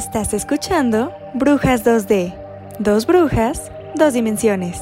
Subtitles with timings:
[0.00, 2.34] Estás escuchando Brujas 2D.
[2.78, 4.80] Dos brujas, dos dimensiones.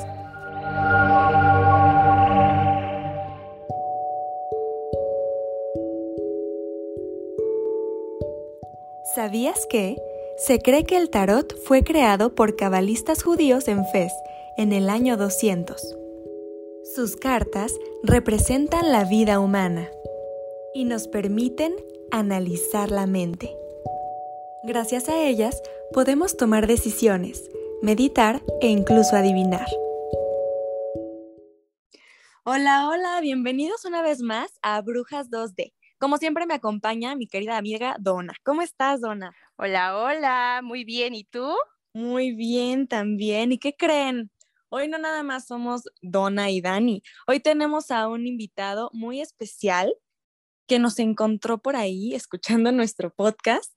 [9.13, 9.97] ¿Sabías que?
[10.37, 14.13] Se cree que el tarot fue creado por cabalistas judíos en Fez
[14.57, 15.97] en el año 200.
[16.95, 17.75] Sus cartas
[18.05, 19.89] representan la vida humana
[20.75, 21.75] y nos permiten
[22.13, 23.57] analizar la mente.
[24.65, 25.63] Gracias a ellas
[25.93, 27.49] podemos tomar decisiones,
[27.81, 29.67] meditar e incluso adivinar.
[32.45, 35.75] Hola, hola, bienvenidos una vez más a Brujas 2D.
[35.99, 38.35] Como siempre me acompaña mi querida amiga Donna.
[38.43, 39.33] ¿Cómo estás, Donna?
[39.57, 41.15] Hola, hola, muy bien.
[41.15, 41.55] ¿Y tú?
[41.95, 43.53] Muy bien también.
[43.53, 44.29] ¿Y qué creen?
[44.71, 47.03] Hoy no nada más somos Donna y Dani.
[47.29, 49.95] Hoy tenemos a un invitado muy especial
[50.67, 53.73] que nos encontró por ahí escuchando nuestro podcast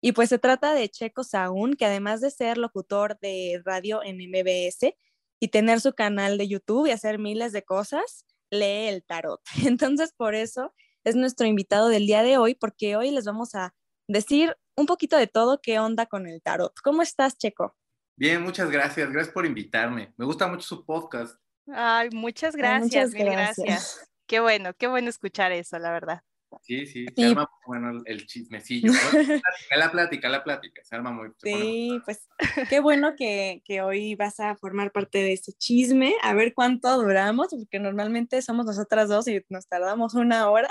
[0.00, 4.18] y pues se trata de Checo Saúl, que además de ser locutor de radio en
[4.18, 4.94] MBS
[5.40, 9.40] y tener su canal de YouTube y hacer miles de cosas, lee el tarot.
[9.66, 13.74] Entonces, por eso es nuestro invitado del día de hoy, porque hoy les vamos a
[14.08, 16.74] decir un poquito de todo qué onda con el tarot.
[16.82, 17.76] ¿Cómo estás, Checo?
[18.16, 19.10] Bien, muchas gracias.
[19.10, 20.14] Gracias por invitarme.
[20.16, 21.38] Me gusta mucho su podcast.
[21.68, 23.10] Ay, muchas gracias.
[23.10, 24.10] muchas gracias.
[24.26, 26.22] Qué bueno, qué bueno escuchar eso, la verdad.
[26.62, 28.92] Sí, sí, se arma bueno el chismecillo.
[29.76, 32.28] la plática, la plática, se arma muy Sí, pues
[32.68, 36.96] qué bueno que, que, hoy vas a formar parte de ese chisme, a ver cuánto
[36.96, 40.68] duramos, porque normalmente somos nosotras dos y nos tardamos una hora.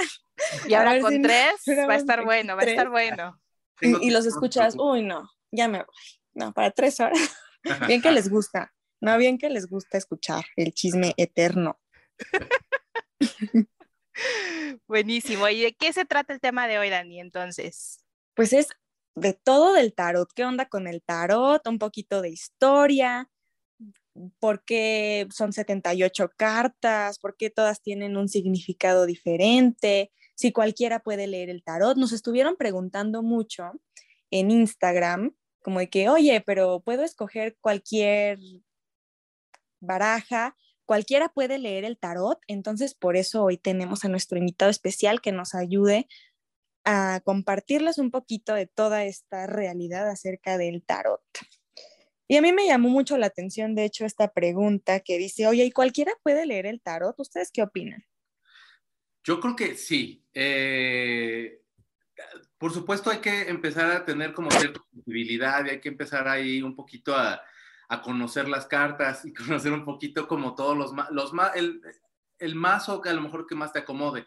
[0.68, 1.56] Y ahora con tres
[1.88, 3.40] va a estar bueno, va a estar bueno.
[3.82, 5.96] Y, y los escuchas, uy, no, ya me voy.
[6.34, 7.20] No, para tres horas.
[7.88, 11.80] bien que les gusta, no, bien que les gusta escuchar el chisme eterno.
[14.88, 15.48] Buenísimo.
[15.50, 18.04] ¿Y de qué se trata el tema de hoy, Dani, entonces?
[18.36, 18.70] Pues es
[19.16, 20.32] de todo del tarot.
[20.34, 21.66] ¿Qué onda con el tarot?
[21.68, 23.30] Un poquito de historia.
[24.40, 27.20] ¿Por qué son 78 cartas?
[27.20, 30.12] ¿Por qué todas tienen un significado diferente?
[30.36, 31.98] Si cualquiera puede leer el tarot.
[31.98, 33.72] Nos estuvieron preguntando mucho
[34.32, 38.40] en Instagram, como de que, oye, pero puedo escoger cualquier
[39.80, 45.22] baraja cualquiera puede leer el tarot, entonces por eso hoy tenemos a nuestro invitado especial
[45.22, 46.08] que nos ayude
[46.86, 51.22] a compartirles un poquito de toda esta realidad acerca del tarot.
[52.28, 55.66] Y a mí me llamó mucho la atención, de hecho, esta pregunta que dice, oye,
[55.66, 57.20] ¿y cualquiera puede leer el tarot?
[57.20, 58.04] ¿Ustedes qué opinan?
[59.24, 60.24] Yo creo que sí.
[60.34, 61.62] Eh,
[62.58, 66.62] por supuesto hay que empezar a tener como cierta sensibilidad y hay que empezar ahí
[66.62, 67.42] un poquito a,
[67.90, 71.82] a conocer las cartas y conocer un poquito como todos los, los el,
[72.40, 74.26] el mazo que a lo mejor que más te acomode.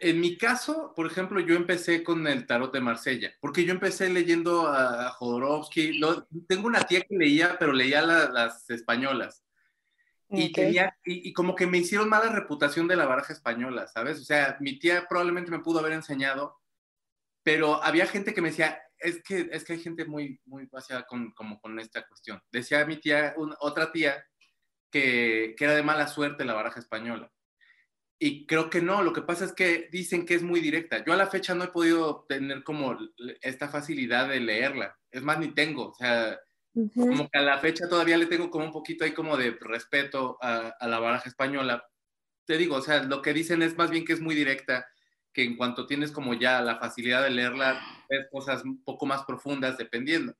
[0.00, 4.10] En mi caso, por ejemplo, yo empecé con el tarot de Marsella, porque yo empecé
[4.10, 6.00] leyendo a Jodorowsky.
[6.48, 9.42] tengo una tía que leía, pero leía las españolas.
[10.28, 14.20] Y, tenía, y, como que me hicieron mala reputación de la baraja española, ¿sabes?
[14.20, 16.60] O sea, mi tía probablemente me pudo haber enseñado,
[17.42, 21.04] pero había gente que me decía, es que, es que hay gente muy, muy vaciada
[21.04, 22.40] con, como con esta cuestión.
[22.50, 24.24] Decía mi tía, otra tía,
[24.90, 27.30] que, que, era de mala suerte la baraja española.
[28.18, 31.04] Y creo que no, lo que pasa es que dicen que es muy directa.
[31.04, 32.96] Yo a la fecha no he podido tener como
[33.42, 34.96] esta facilidad de leerla.
[35.10, 35.90] Es más, ni tengo.
[35.90, 36.38] O sea,
[36.94, 40.38] como que a la fecha todavía le tengo como un poquito ahí como de respeto
[40.40, 41.84] a, a la baraja española.
[42.46, 44.86] Te digo, o sea, lo que dicen es más bien que es muy directa
[45.34, 49.24] que en cuanto tienes como ya la facilidad de leerla, ves cosas un poco más
[49.24, 50.34] profundas dependiendo.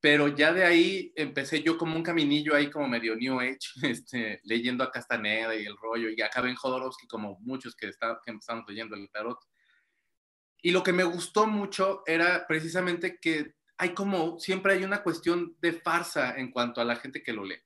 [0.00, 4.40] Pero ya de ahí empecé yo como un caminillo ahí como medio New Age, este,
[4.42, 8.32] leyendo a Castaneda y el rollo, y acabé en Jodorowsky como muchos que, está, que
[8.32, 9.38] empezamos leyendo el tarot.
[10.60, 15.56] Y lo que me gustó mucho era precisamente que hay como, siempre hay una cuestión
[15.60, 17.62] de farsa en cuanto a la gente que lo lee.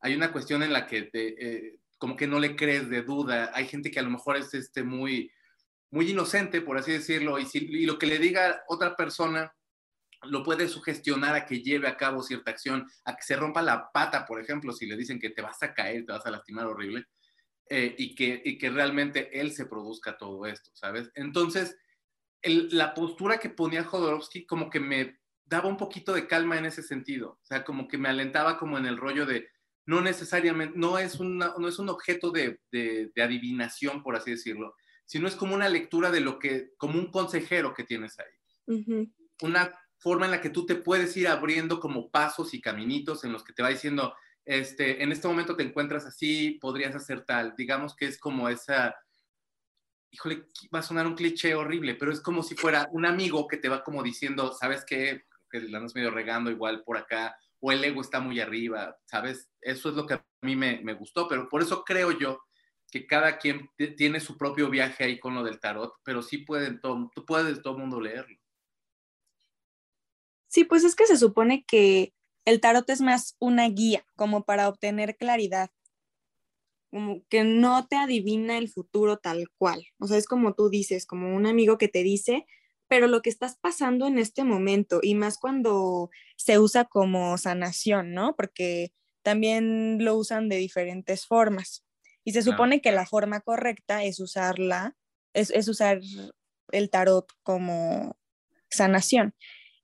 [0.00, 3.50] Hay una cuestión en la que te, eh, como que no le crees de duda.
[3.54, 5.30] Hay gente que a lo mejor es este, muy,
[5.94, 9.54] muy inocente, por así decirlo, y, si, lo que le diga otra persona
[10.22, 13.92] lo puede sugestionar a que lleve a cabo cierta acción, a que se rompa la
[13.92, 16.66] pata, por ejemplo, si le dicen que te vas a caer, te vas a lastimar
[16.66, 17.04] horrible,
[17.70, 21.12] eh, y, que, y que realmente él se produzca todo esto, ¿sabes?
[21.14, 21.76] Entonces,
[22.42, 26.82] la postura que ponía Jodorowsky como que me daba un poquito de calma en ese
[26.82, 29.48] sentido, o sea, como que me alentaba como en el rollo de,
[29.86, 34.32] no necesariamente, no es, una, no es un objeto de, de, de adivinación, por así
[34.32, 39.10] decirlo, sino es como una lectura de lo que, como un consejero que tienes ahí.
[39.42, 43.32] Una forma en la que tú te puedes ir abriendo como pasos y caminitos en
[43.32, 44.14] los que te va diciendo,
[44.44, 47.54] este, en este momento te encuentras así, podrías hacer tal.
[47.56, 48.94] Digamos que es como esa...
[50.10, 53.56] híjole, va a sonar un cliché horrible, pero es como si fuera un amigo que
[53.56, 55.24] te va como diciendo, ¿sabes qué?
[55.50, 59.50] Que la andas medio regando igual por acá, o el ego está muy arriba, ¿sabes?
[59.60, 62.40] Eso es lo que a mí me, me gustó, pero por eso creo yo
[62.94, 66.80] que cada quien tiene su propio viaje ahí con lo del tarot, pero sí pueden
[66.80, 68.38] todo, tú puedes todo mundo leerlo.
[70.46, 72.14] Sí, pues es que se supone que
[72.44, 75.72] el tarot es más una guía, como para obtener claridad,
[76.92, 79.84] como que no te adivina el futuro tal cual.
[79.98, 82.46] O sea, es como tú dices, como un amigo que te dice,
[82.86, 88.12] pero lo que estás pasando en este momento, y más cuando se usa como sanación,
[88.12, 88.36] ¿no?
[88.36, 88.92] Porque
[89.22, 91.84] también lo usan de diferentes formas.
[92.24, 94.96] Y se supone que la forma correcta es usarla,
[95.34, 96.00] es, es usar
[96.70, 98.16] el tarot como
[98.70, 99.34] sanación.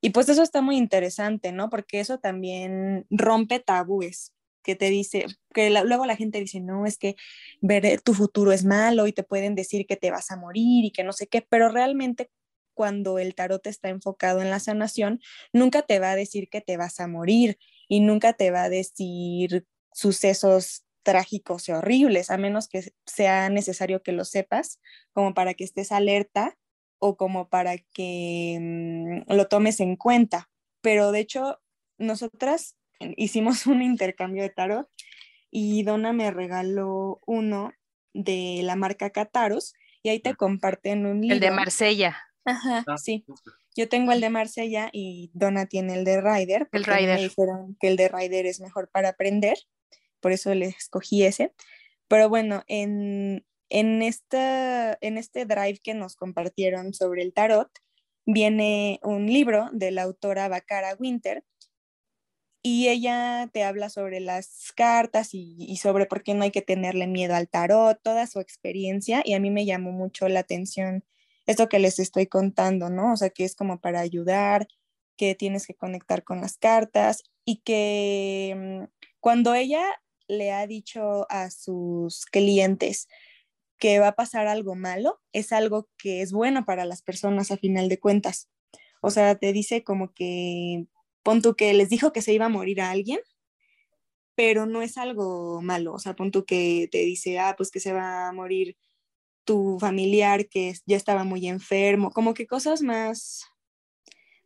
[0.01, 1.69] Y pues eso está muy interesante, ¿no?
[1.69, 4.33] Porque eso también rompe tabúes
[4.63, 7.17] que te dice, que luego la gente dice, no, es que
[7.61, 10.91] ver tu futuro es malo y te pueden decir que te vas a morir y
[10.91, 12.31] que no sé qué, pero realmente
[12.75, 15.21] cuando el tarot está enfocado en la sanación,
[15.53, 17.59] nunca te va a decir que te vas a morir
[17.89, 24.03] y nunca te va a decir sucesos trágicos y horribles, a menos que sea necesario
[24.03, 24.81] que lo sepas,
[25.13, 26.57] como para que estés alerta
[26.99, 30.51] o como para que mm, lo tomes en cuenta.
[30.81, 31.61] Pero de hecho,
[31.99, 32.77] nosotras
[33.17, 34.89] hicimos un intercambio de tarot
[35.51, 37.73] y Donna me regaló uno
[38.13, 41.35] de la marca Cataros y ahí te comparten un libro.
[41.35, 42.17] El de Marsella.
[42.45, 43.25] Ajá, ah, sí.
[43.77, 46.69] Yo tengo el de Marsella y Donna tiene el de Ryder.
[46.73, 47.17] El Ryder.
[47.17, 49.57] Me dijeron que el de Ryder es mejor para aprender,
[50.21, 51.55] por eso le escogí ese.
[52.09, 57.71] Pero bueno, en, en, esta, en este drive que nos compartieron sobre el tarot,
[58.27, 61.45] viene un libro de la autora Bacara Winter
[62.63, 66.63] y ella te habla sobre las cartas y, y, sobre por qué no hay que
[66.63, 71.05] tenerle miedo al tarot, toda su experiencia y a mí me llamó mucho la atención
[71.47, 73.13] esto que les estoy contando, ¿no?
[73.13, 74.69] O sea, que es como para ayudar,
[75.17, 78.85] que tienes que conectar con las cartas y que mm,
[79.21, 79.85] cuando ella
[80.31, 83.09] le ha dicho a sus clientes,
[83.79, 87.57] que va a pasar algo malo, es algo que es bueno para las personas a
[87.57, 88.49] final de cuentas.
[89.01, 90.87] O sea, te dice como que,
[91.23, 93.21] pon tú que les dijo que se iba a morir a alguien,
[94.35, 95.95] pero no es algo malo.
[95.95, 98.77] O sea, pon tú que te dice, ah, pues que se va a morir
[99.45, 103.50] tu familiar que ya estaba muy enfermo, como que cosas más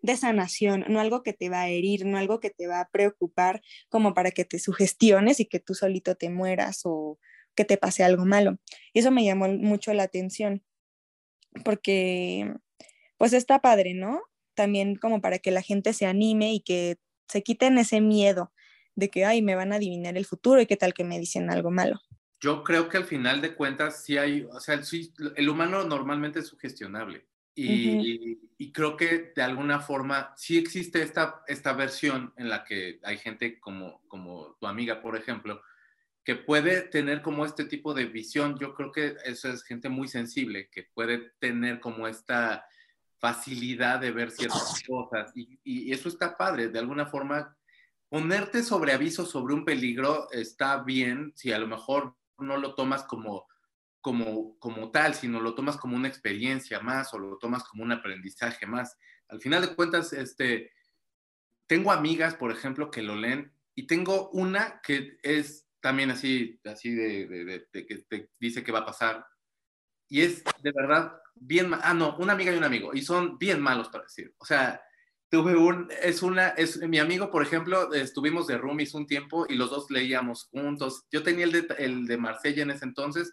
[0.04, 2.90] de sanación, no algo que te va a herir, no algo que te va a
[2.90, 7.18] preocupar como para que te sugestiones y que tú solito te mueras o
[7.54, 8.58] que te pase algo malo.
[8.92, 10.62] Eso me llamó mucho la atención,
[11.64, 12.52] porque
[13.16, 14.20] pues está padre, ¿no?
[14.52, 18.52] También como para que la gente se anime y que se quiten ese miedo
[18.96, 21.50] de que, ay, me van a adivinar el futuro y qué tal que me dicen
[21.50, 21.98] algo malo.
[22.40, 24.78] Yo creo que al final de cuentas sí hay, o sea,
[25.36, 27.26] el, humano normalmente es sugestionable.
[27.56, 32.98] Y, y, creo que de alguna forma sí existe esta, esta versión en la que
[33.04, 35.62] hay gente como, como tu amiga, por ejemplo,
[36.24, 38.58] que puede tener como este tipo de visión.
[38.58, 42.66] Yo creo que eso es gente muy sensible, que puede tener como esta
[43.18, 45.32] facilidad de ver ciertas cosas.
[45.34, 47.56] Y, eso está padre, de alguna forma.
[48.08, 53.02] Ponerte sobre aviso sobre un peligro está bien si a lo mejor no lo tomas
[53.04, 53.46] como,
[54.04, 57.90] como, como tal, sino lo tomas como una experiencia más o lo tomas como un
[57.90, 58.98] aprendizaje más.
[59.28, 60.72] Al final de cuentas, este,
[61.66, 66.90] tengo amigas, por ejemplo, que lo leen y tengo una que es también así, así
[66.90, 69.26] de, que te dice que va a pasar.
[70.10, 73.62] Y es de verdad bien, ah, no, una amiga y un amigo, y son bien
[73.62, 74.34] malos para decir.
[74.36, 74.82] O sea,
[75.30, 79.54] tuve un, es una, es mi amigo, por ejemplo, estuvimos de roomies un tiempo y
[79.54, 81.06] los dos leíamos juntos.
[81.10, 83.32] Yo tenía el de, el de Marsella en ese entonces.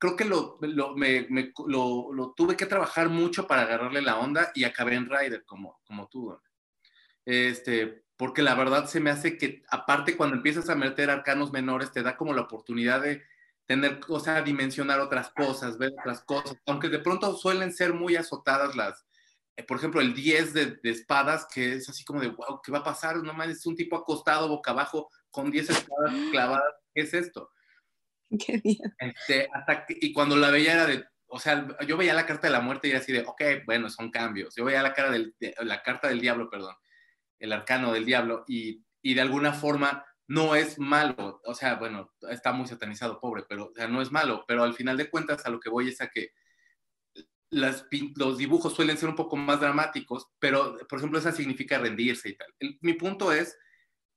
[0.00, 1.28] Creo que lo, lo, me,
[1.66, 5.78] lo, lo, tuve que trabajar mucho para agarrarle la onda y acabé en Rider como,
[5.84, 6.34] como tú.
[7.26, 11.92] Este, porque la verdad se me hace que, aparte cuando empiezas a meter arcanos menores,
[11.92, 13.22] te da como la oportunidad de
[13.66, 18.16] tener, o sea, dimensionar otras cosas, ver otras cosas, aunque de pronto suelen ser muy
[18.16, 19.04] azotadas las,
[19.54, 22.78] eh, por ejemplo, el 10 de, espadas, que es así como de, wow, ¿qué va
[22.78, 23.18] a pasar?
[23.18, 27.50] No más es un tipo acostado boca abajo con 10 espadas clavadas, ¿qué es esto?
[28.46, 28.62] Qué.
[28.98, 32.52] Este, hasta y cuando la veía era de, o sea, yo veía la carta de
[32.52, 34.54] la muerte y era así de, ok, bueno, son cambios.
[34.56, 36.74] Yo veía la, cara del, la carta del diablo, perdón
[37.40, 42.52] el arcano del diablo, y, de alguna forma no es malo, o sea, bueno, está
[42.52, 45.50] muy satanizado, pobre, pero o sea, no es malo, pero al final de cuentas a
[45.50, 46.30] lo que voy es a que
[47.48, 52.28] las, los dibujos suelen ser un poco más dramáticos, pero por ejemplo esa significa rendirse
[52.28, 52.54] y tal.
[52.82, 53.58] mi punto es,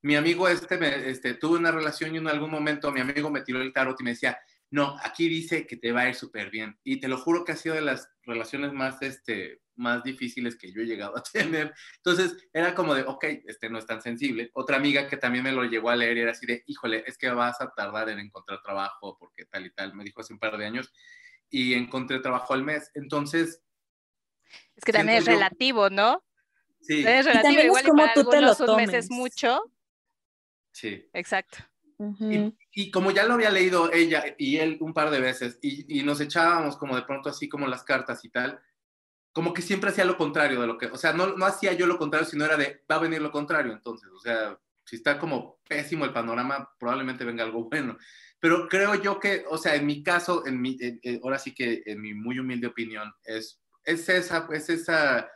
[0.04, 3.42] mi amigo este, me, este tuve una relación y en algún momento mi amigo me
[3.42, 4.38] tiró el tarot y me decía,
[4.70, 6.78] no, aquí dice que te va a ir súper bien.
[6.84, 10.72] Y te lo juro que ha sido de las relaciones más, este, más difíciles que
[10.74, 11.74] yo he llegado a tener.
[11.98, 14.52] Entonces, era como de, ok, este no es tan sensible.
[14.54, 17.18] Otra amiga que también me lo llegó a leer y era así de, híjole, es
[17.18, 20.40] que vas a tardar en encontrar trabajo porque tal y tal, me dijo hace un
[20.40, 20.92] par de años,
[21.50, 22.92] y encontré trabajo al mes.
[22.96, 23.62] Entonces...
[24.76, 26.24] Es que también es relativo, ¿no?
[26.82, 27.06] Sí.
[27.08, 28.70] Es relativo, igual como tú te lo tomes.
[28.70, 29.62] un mes es mucho.
[30.74, 31.08] Sí.
[31.14, 31.60] Exacto
[32.72, 36.04] y, como ya lo había leído ella y él un par de veces y, y,
[36.04, 38.60] nos echábamos como de pronto así como las cartas y tal,
[39.32, 41.88] como que siempre hacía lo contrario de lo que, o sea, no, no hacía yo
[41.88, 45.18] lo contrario, sino era de, va a venir lo contrario entonces, o sea, si está
[45.18, 47.98] como pésimo el panorama, probablemente venga algo bueno.
[48.40, 50.78] Pero creo yo que, o sea, en mi caso, en mi,
[51.24, 55.32] ahora sí que en mi muy humilde opinión, es, es esa, es esa,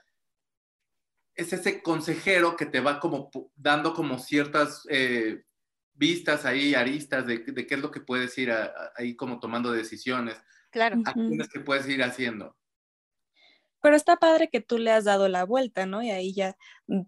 [1.37, 5.43] es ese consejero que te va como dando como ciertas eh,
[5.93, 8.51] vistas ahí, aristas de, qué es lo que puedes ir
[8.95, 10.35] ahí como tomando decisiones.
[10.71, 10.97] Claro.
[11.05, 12.57] Acciones que puedes ir haciendo.
[13.81, 16.01] Pero está padre que tú le has dado la vuelta, ¿no?
[16.01, 16.57] Y ahí ya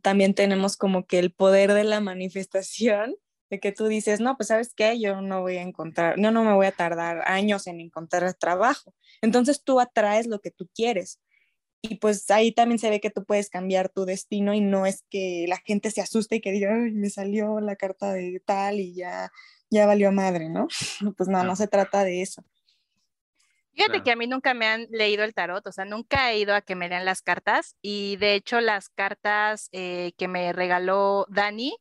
[0.01, 3.15] también tenemos como que el poder de la manifestación,
[3.49, 6.43] de que tú dices, no, pues sabes qué, yo no voy a encontrar, no, no
[6.43, 8.93] me voy a tardar años en encontrar trabajo.
[9.21, 11.19] Entonces tú atraes lo que tú quieres
[11.81, 15.03] y pues ahí también se ve que tú puedes cambiar tu destino y no es
[15.09, 18.79] que la gente se asuste y que diga, ay, me salió la carta de tal
[18.79, 19.31] y ya,
[19.69, 20.67] ya valió madre, ¿no?
[21.17, 22.43] Pues no, no se trata de eso.
[23.73, 26.53] Fíjate que a mí nunca me han leído el tarot, o sea, nunca he ido
[26.53, 31.25] a que me lean las cartas y de hecho las cartas eh, que me regaló
[31.29, 31.77] Dani,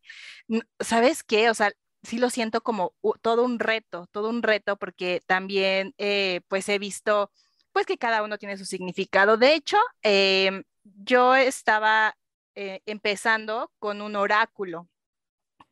[0.79, 1.51] ¿sabes qué?
[1.51, 1.73] O sea,
[2.05, 6.79] sí lo siento como todo un reto, todo un reto porque también eh, pues he
[6.79, 7.33] visto
[7.73, 9.37] pues que cada uno tiene su significado.
[9.37, 12.17] De hecho, em, yo estaba
[12.55, 14.89] eh, empezando con un oráculo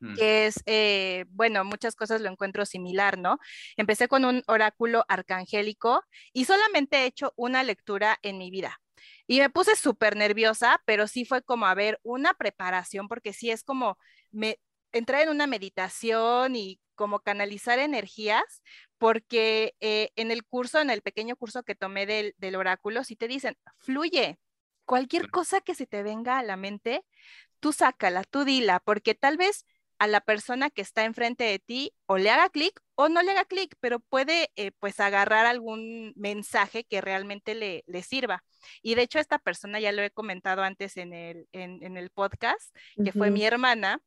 [0.01, 0.15] mm.
[0.15, 3.39] que es, eh, bueno, muchas cosas lo encuentro similar, ¿no?
[3.77, 8.81] Empecé con un oráculo arcangélico y solamente he hecho una lectura en mi vida.
[9.27, 13.51] Y me puse súper nerviosa, pero sí fue como a ver una preparación, porque sí
[13.51, 13.99] es como
[14.31, 14.61] me
[14.97, 18.63] entrar en una meditación y como canalizar energías,
[18.99, 23.29] porque eh, en el curso, en el pequeño curso que tomé del, oráculo, sí te
[23.29, 24.39] dicen, fluye,
[24.85, 27.05] cualquier cosa que se te venga a la mente,
[27.61, 29.67] tú sácala, tú dila, porque tal vez
[29.99, 33.31] a la persona que está enfrente de ti o le haga clic o no le
[33.33, 38.45] haga clic, pero puede eh, pues agarrar algún mensaje que realmente le, le, sirva.
[38.83, 42.75] Y de hecho esta persona ya lo he comentado antes en el, en, el podcast,
[43.03, 44.01] que fue mi hermana,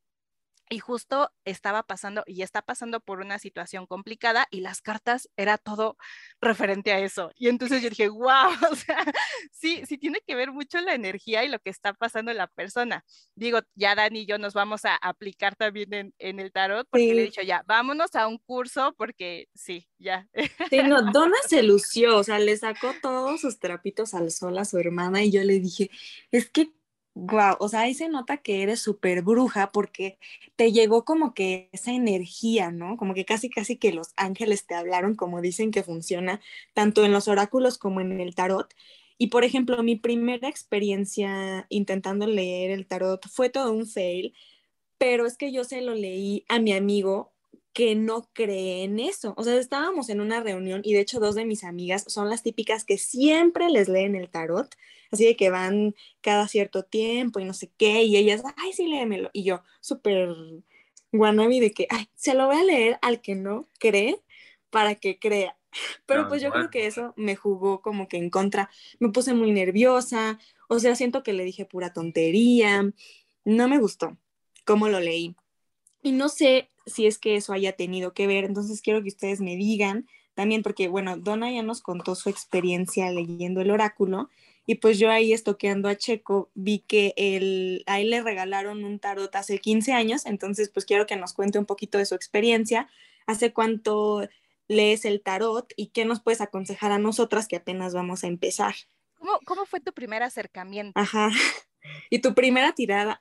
[0.70, 5.58] y justo estaba pasando y está pasando por una situación complicada y las cartas era
[5.58, 5.96] todo
[6.40, 7.32] referente a eso.
[7.34, 9.04] Y entonces yo dije, wow, o sea,
[9.52, 12.46] sí, sí tiene que ver mucho la energía y lo que está pasando en la
[12.46, 13.04] persona.
[13.34, 17.14] Digo, ya Dani y yo nos vamos a aplicar también en, en el tarot porque
[17.14, 20.28] le he dicho, ya, vámonos a un curso porque sí, ya.
[20.70, 24.64] Sí, no, Donna se lució, o sea, le sacó todos sus trapitos al sol a
[24.64, 25.90] su hermana y yo le dije,
[26.30, 26.72] es que
[27.14, 30.18] Wow, o sea, ahí se nota que eres súper bruja porque
[30.56, 32.96] te llegó como que esa energía, ¿no?
[32.96, 36.40] Como que casi, casi que los ángeles te hablaron, como dicen que funciona,
[36.72, 38.72] tanto en los oráculos como en el tarot.
[39.18, 44.32] Y por ejemplo, mi primera experiencia intentando leer el tarot fue todo un fail,
[44.98, 47.32] pero es que yo se lo leí a mi amigo
[47.72, 49.34] que no cree en eso.
[49.36, 52.42] O sea, estábamos en una reunión y de hecho dos de mis amigas son las
[52.42, 54.74] típicas que siempre les leen el tarot,
[55.10, 58.86] así de que van cada cierto tiempo y no sé qué, y ellas, ay, sí,
[58.86, 59.30] léemelo.
[59.32, 60.34] Y yo, súper
[61.12, 64.20] guanabi de que, ay, se lo voy a leer al que no cree
[64.70, 65.56] para que crea.
[66.06, 68.70] Pero pues yo creo que eso me jugó como que en contra.
[68.98, 72.92] Me puse muy nerviosa, o sea, siento que le dije pura tontería.
[73.44, 74.16] No me gustó
[74.64, 75.36] cómo lo leí.
[76.02, 79.40] Y no sé si es que eso haya tenido que ver, entonces quiero que ustedes
[79.40, 84.30] me digan también, porque bueno, Donna ya nos contó su experiencia leyendo el oráculo
[84.66, 88.98] y pues yo ahí estoqueando a Checo vi que él, a él le regalaron un
[88.98, 92.88] tarot hace 15 años, entonces pues quiero que nos cuente un poquito de su experiencia,
[93.26, 94.28] hace cuánto
[94.68, 98.74] lees el tarot y qué nos puedes aconsejar a nosotras que apenas vamos a empezar.
[99.18, 100.98] ¿Cómo, cómo fue tu primer acercamiento?
[100.98, 101.30] Ajá.
[102.10, 103.18] ¿Y tu primera tirada?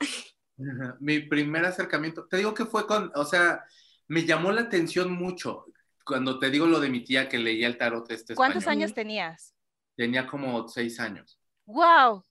[1.00, 3.64] Mi primer acercamiento, te digo que fue con, o sea,
[4.08, 5.66] me llamó la atención mucho
[6.06, 9.56] cuando te digo lo de mi tía que leía el tarot este ¿Cuántos años tenías?
[9.96, 11.40] Tenía como seis años.
[11.66, 12.26] ¡Wow!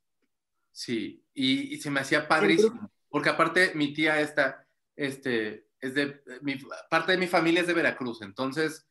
[0.72, 6.56] Sí, y, se me hacía padrísimo, porque aparte mi tía esta, este, es de, mi,
[6.90, 8.86] parte de mi familia es de Veracruz, entonces,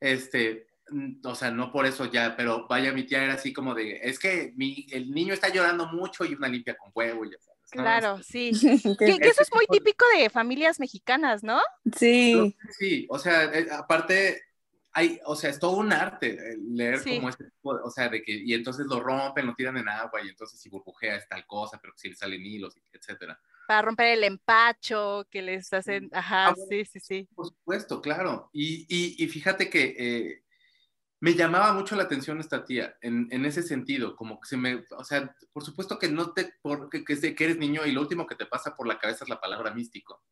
[0.00, 0.66] este,
[1.24, 4.18] o sea, no por eso ya, pero vaya, mi tía era así como de, es
[4.18, 7.38] que mi, el niño está llorando mucho y una limpia con huevo y ya
[7.72, 8.52] Claro, sí.
[8.98, 11.60] que, eso es muy típico de familias mexicanas, ¿no?
[11.96, 12.54] Sí.
[12.78, 14.42] Sí, o sea, eh, aparte,
[14.92, 16.38] hay, o sea, es todo un arte
[16.68, 19.88] leer como este tipo, o sea, de que, y entonces lo rompen, lo tiran en
[19.88, 23.40] agua, y entonces si burbujea es tal cosa, pero si le salen hilos, etcétera.
[23.66, 27.28] Para romper el empacho que les hacen, ajá, ah, sí, sí, sí.
[27.34, 28.50] Por supuesto, claro.
[28.52, 30.42] Y, y, y fíjate que eh,
[31.22, 34.84] me llamaba mucho la atención esta tía, en, en, ese sentido, como que se me,
[34.96, 38.26] o sea, por supuesto que no te, porque que, que eres niño y lo último
[38.26, 40.22] que te pasa por la cabeza es la palabra místico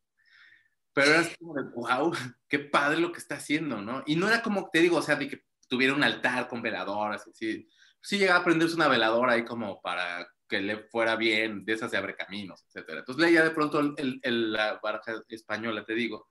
[0.93, 2.13] pero era como de, wow,
[2.49, 4.03] qué padre lo que está haciendo, ¿no?
[4.07, 7.27] Y no era como, te digo, o sea, de que tuviera un altar con veladoras,
[7.27, 7.69] así.
[8.03, 11.91] Sí llegaba a prenderse una veladora ahí como para que le fuera bien, de esas
[11.91, 13.01] de abre caminos, etcétera.
[13.01, 16.31] Entonces leía de pronto el, el, la baraja española, te digo.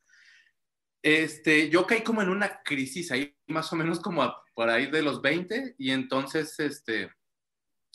[1.01, 5.01] Este, yo caí como en una crisis ahí, más o menos como por ahí de
[5.01, 7.11] los 20, y entonces, este,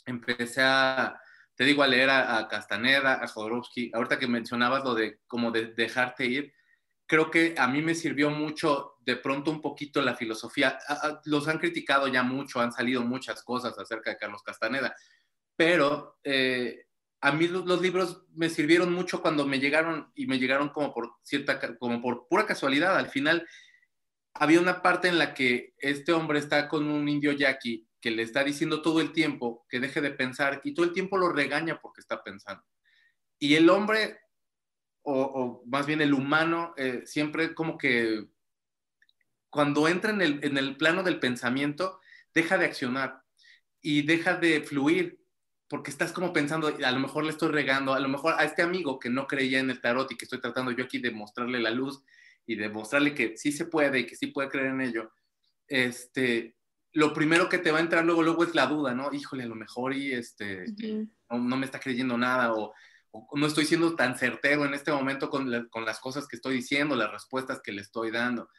[0.05, 1.19] empecé a,
[1.55, 3.91] te digo, a leer a, Castaneda, a Jodorowsky.
[3.93, 6.53] Ahorita que mencionabas lo de como de dejarte ir,
[7.07, 10.79] creo que a mí me sirvió mucho de pronto un poquito la filosofía.
[11.25, 14.95] los han criticado ya mucho, han salido muchas cosas acerca de Carlos Castaneda,
[15.55, 16.84] pero eh,
[17.25, 21.15] a mí los, libros me sirvieron mucho cuando me llegaron y me llegaron como por
[21.23, 22.95] cierta, como por pura casualidad.
[22.95, 23.47] Al final
[24.35, 28.21] había una parte en la que este hombre está con un indio yaqui que le
[28.21, 31.79] está diciendo todo el tiempo que deje de pensar y todo el tiempo lo regaña
[31.81, 32.63] porque está pensando.
[33.39, 34.19] Y el hombre
[35.01, 38.27] o, más bien el humano, eh, siempre como que
[39.49, 41.99] cuando entra en el, en el plano del pensamiento,
[42.35, 43.23] deja de accionar
[43.81, 45.24] y deja de fluir,
[45.67, 48.61] porque estás como pensando, a lo mejor le estoy regando, a lo mejor a este
[48.61, 51.59] amigo que no creía en el tarot y que estoy tratando yo aquí de mostrarle
[51.59, 52.03] la luz
[52.45, 55.11] y de mostrarle que sí se puede y que sí puede creer en ello,
[55.67, 56.55] este,
[56.93, 59.11] lo primero que te va a entrar luego, luego es la duda, ¿no?
[59.11, 60.65] Híjole, a lo mejor y este,
[61.29, 62.73] no, no, me está creyendo nada o
[63.33, 67.11] no estoy siendo tan certero en este momento con, las cosas que estoy diciendo, las
[67.11, 68.49] respuestas que le estoy dando.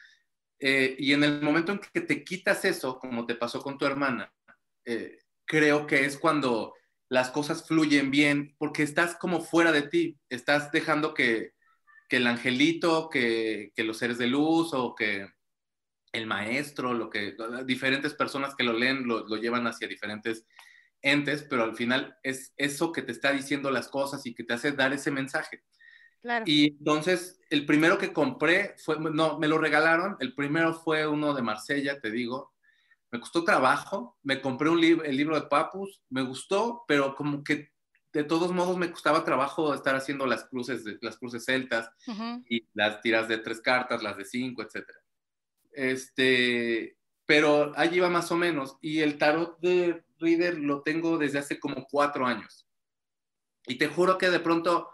[0.58, 3.84] Eh, y en el momento en que te quitas eso, como te pasó con tu
[3.84, 4.32] hermana,
[4.84, 6.74] eh, creo que es cuando
[7.08, 11.52] las cosas fluyen bien, porque estás como fuera de ti, estás dejando que,
[12.08, 15.28] el angelito, que, los seres de luz o que
[16.12, 20.46] el maestro, lo que diferentes personas que lo leen lo, lo llevan hacia diferentes
[21.02, 24.54] entes, pero al final es eso que te está diciendo las cosas y que te
[24.54, 25.62] hace dar ese mensaje.
[26.44, 31.34] Y entonces, el primero que compré fue, no, me lo regalaron, el primero fue uno
[31.34, 32.52] de Marsella, te digo,
[33.10, 37.42] me costó trabajo, me compré un libro, el libro de Papus, me gustó, pero como
[37.44, 37.70] que
[38.12, 41.90] de todos modos me costaba trabajo estar haciendo las cruces, las cruces celtas
[42.48, 44.98] y las tiras de tres cartas, las de cinco, etcétera.
[45.70, 48.78] Este, pero allí iba más o menos.
[48.80, 52.66] Y el tarot de Reader lo tengo desde hace como cuatro años.
[53.66, 54.88] Y te juro que de pronto,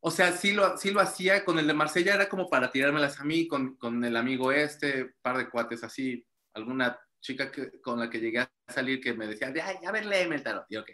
[0.00, 3.20] o sea, sí lo, sí lo hacía con el de Marsella, era como para tirármelas
[3.20, 7.98] a mí, con, con el amigo este, par de cuates así, alguna chica que, con
[7.98, 10.66] la que llegué a salir que me decía, ay, a ver, léeme el tarot.
[10.68, 10.90] Y ok.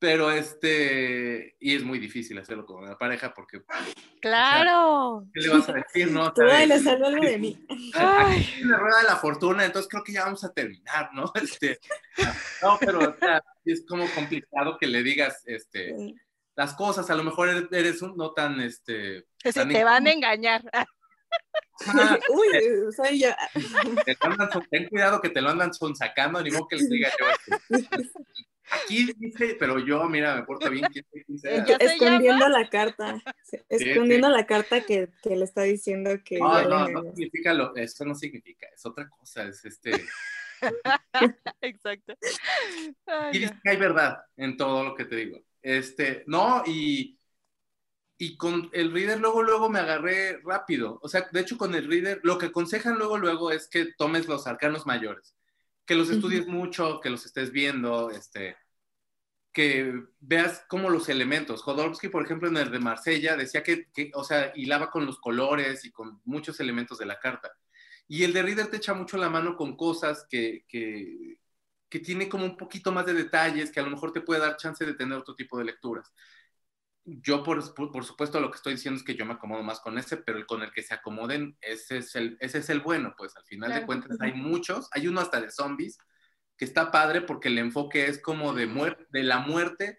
[0.00, 3.62] Pero este, y es muy difícil hacerlo con una pareja porque.
[4.22, 5.26] ¡Claro!
[5.34, 6.32] ¿Qué le vas a decir, no?
[6.32, 7.66] Tú bailas algo de mí.
[7.94, 11.30] Aquí la rueda de la fortuna, entonces creo que ya vamos a terminar, ¿no?
[11.42, 11.78] Este,
[12.62, 15.94] no, pero o sea, es como complicado que le digas, este,
[16.56, 19.26] las cosas, a lo mejor eres, un no tan, este.
[19.38, 20.62] Que se te van a engañar.
[22.28, 22.48] Uy,
[22.88, 23.36] o sea, ya.
[24.70, 27.78] ten cuidado que te lo andan sonsacando, ni modo que les diga yo.
[28.70, 30.84] Aquí dice, pero yo, mira, me porta bien.
[31.80, 33.20] Escondiendo la carta.
[33.68, 36.38] Escondiendo la carta que, que, le está diciendo que.
[36.38, 39.90] No, no, no significa lo, eso no significa, es otra cosa, es este.
[41.62, 42.14] Exacto.
[43.32, 45.40] y dice que hay verdad en todo lo que te digo.
[45.62, 47.18] Este, no, y,
[48.20, 51.00] y con el reader luego, luego me agarré rápido.
[51.02, 54.28] O sea, de hecho, con el reader, lo que aconsejan luego, luego es que tomes
[54.28, 55.34] los arcanos mayores
[55.86, 58.56] que los estudies mucho, que los estés viendo, este,
[59.52, 61.62] que veas como los elementos.
[61.62, 65.84] Jodorowsky, por ejemplo, en el de Marsella, decía que, o sea, hilaba con los colores
[65.84, 67.50] y con muchos elementos de la carta.
[68.06, 71.40] Y el de Reader te echa mucho la mano con cosas que, que,
[71.88, 74.56] que tiene como un poquito más de detalles, que a lo mejor te puede dar
[74.58, 76.12] chance de tener otro tipo de lecturas
[77.04, 79.98] yo por, por, supuesto lo que estoy diciendo es que yo me acomodo más con
[79.98, 83.14] ese, pero el con el que se acomoden, ese es el, ese es el bueno,
[83.16, 85.98] pues al final de cuentas hay muchos, hay uno hasta de zombies,
[86.56, 89.98] que está padre porque el enfoque es como de, muerte, de la muerte,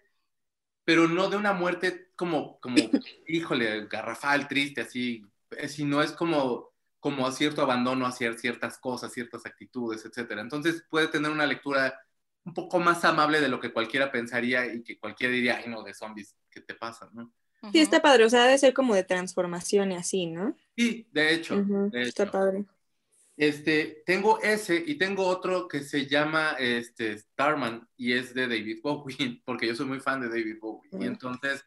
[0.84, 2.76] pero no de una muerte como, como
[3.26, 9.44] híjole, garrafal, triste, así, eh, sino es como, como cierto abandono hacia ciertas cosas, ciertas
[9.44, 10.40] actitudes, etcétera.
[10.40, 12.00] Entonces puede tener una lectura
[12.44, 15.82] un poco más amable de lo que cualquiera pensaría y que cualquiera diría, ay no,
[15.82, 17.10] de zombies, ¿qué te pasa?
[17.12, 17.32] ¿no?
[17.70, 20.56] Sí, está padre, o sea, debe ser como de transformación y así, ¿no?
[20.76, 21.64] Sí, de hecho.
[21.92, 22.64] Está padre.
[23.36, 28.80] Este, tengo ese y tengo otro que se llama este, Starman y es de David
[28.82, 30.90] Bowie, porque yo soy muy fan de David Bowie.
[31.00, 31.64] Y entonces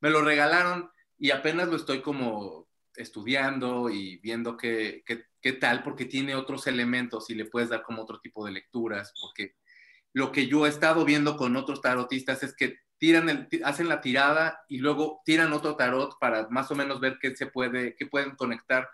[0.00, 5.82] me lo regalaron y apenas lo estoy como estudiando y viendo qué, qué, qué, tal,
[5.82, 9.56] porque tiene otros elementos y le puedes dar como otro tipo de lecturas, porque
[10.12, 14.00] lo que yo he estado viendo con otros tarotistas es que tiran el, hacen la
[14.00, 18.06] tirada y luego tiran otro tarot para más o menos ver qué se puede, qué
[18.06, 18.88] pueden conectar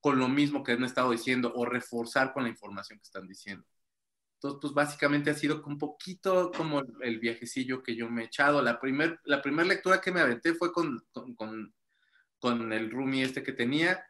[0.00, 3.66] con lo mismo que han estado diciendo o reforzar con la información que están diciendo.
[4.34, 8.60] Entonces, pues básicamente ha sido un poquito como el viajecillo que yo me he echado.
[8.60, 11.72] La primera la primer lectura que me aventé fue con, con,
[12.38, 14.04] con, el roomie este que tenía,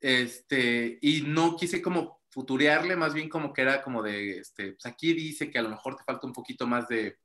[0.00, 4.86] este, y no quise como futurearle, más bien como que era como de, este, pues
[4.86, 7.18] aquí dice que a lo mejor te falta un poquito más de,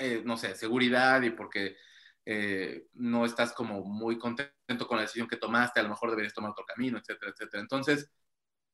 [0.00, 1.76] eh, no sé, seguridad y porque
[2.24, 6.32] eh, no estás como muy contento con la decisión que tomaste, a lo mejor deberías
[6.32, 7.60] tomar otro camino, etcétera, etcétera.
[7.60, 8.10] Entonces,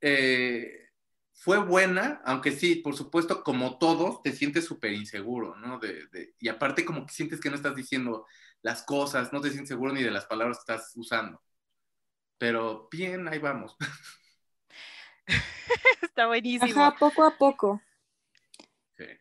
[0.01, 0.89] eh,
[1.33, 5.81] fue buena, aunque sí, por supuesto, como todo, te sientes súper inseguro, ¿no?
[5.81, 8.25] De, y aparte como que sientes que no estás diciendo
[8.63, 11.43] las cosas, no te sientes seguro ni de las palabras que estás usando.
[12.39, 13.77] Pero bien, ahí vamos.
[16.03, 16.85] Está buenísimo.
[16.85, 17.83] Ajá, poco a poco.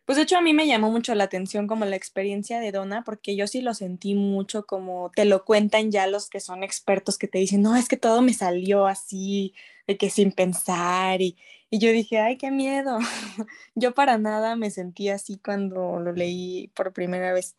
[0.04, 3.02] Pues de hecho a mí me llamó mucho la atención como la experiencia de Donna,
[3.04, 7.18] porque yo sí lo sentí mucho como te lo cuentan ya los que son expertos
[7.18, 9.54] que te dicen, no, es que todo me salió así,
[9.86, 11.36] de que sin pensar, y,
[11.70, 12.98] y yo dije, ay, qué miedo.
[13.74, 17.56] yo para nada me sentí así cuando lo leí por primera vez.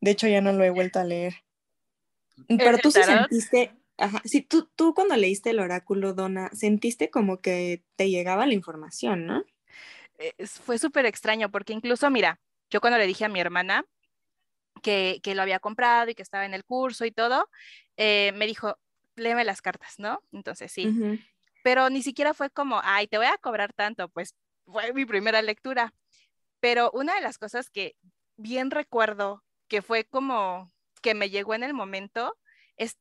[0.00, 1.34] De hecho ya no lo he vuelto a leer.
[2.48, 7.40] Pero tú sí sentiste, ajá, sí, tú, tú cuando leíste el oráculo, Donna, sentiste como
[7.40, 9.44] que te llegaba la información, ¿no?
[10.64, 13.84] Fue súper extraño porque incluso, mira, yo cuando le dije a mi hermana
[14.82, 17.48] que, que lo había comprado y que estaba en el curso y todo,
[17.96, 18.78] eh, me dijo,
[19.16, 20.22] léeme las cartas, ¿no?
[20.32, 21.20] Entonces sí.
[21.62, 25.42] Pero ni siquiera fue como, ay, te voy a cobrar tanto, pues fue mi primera
[25.42, 25.94] lectura.
[26.60, 27.94] Pero una de las cosas que
[28.36, 30.70] bien recuerdo que fue como
[31.02, 32.36] que me llegó en el momento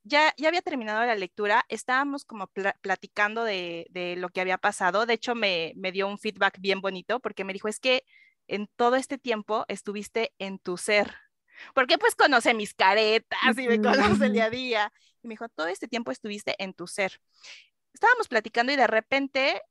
[0.03, 2.47] ya, ya había terminado la lectura, estábamos como
[2.81, 5.05] platicando de, de, lo que había pasado.
[5.05, 8.03] De hecho, me, me dio un feedback bien bonito porque me dijo, es que
[8.47, 11.15] en todo este tiempo estuviste en tu ser.
[11.73, 14.93] Porque pues conoce mis caretas y me conoce el día a día.
[15.23, 17.21] Y me dijo, todo este tiempo estuviste en tu ser.
[17.93, 19.61] Estábamos platicando y de repente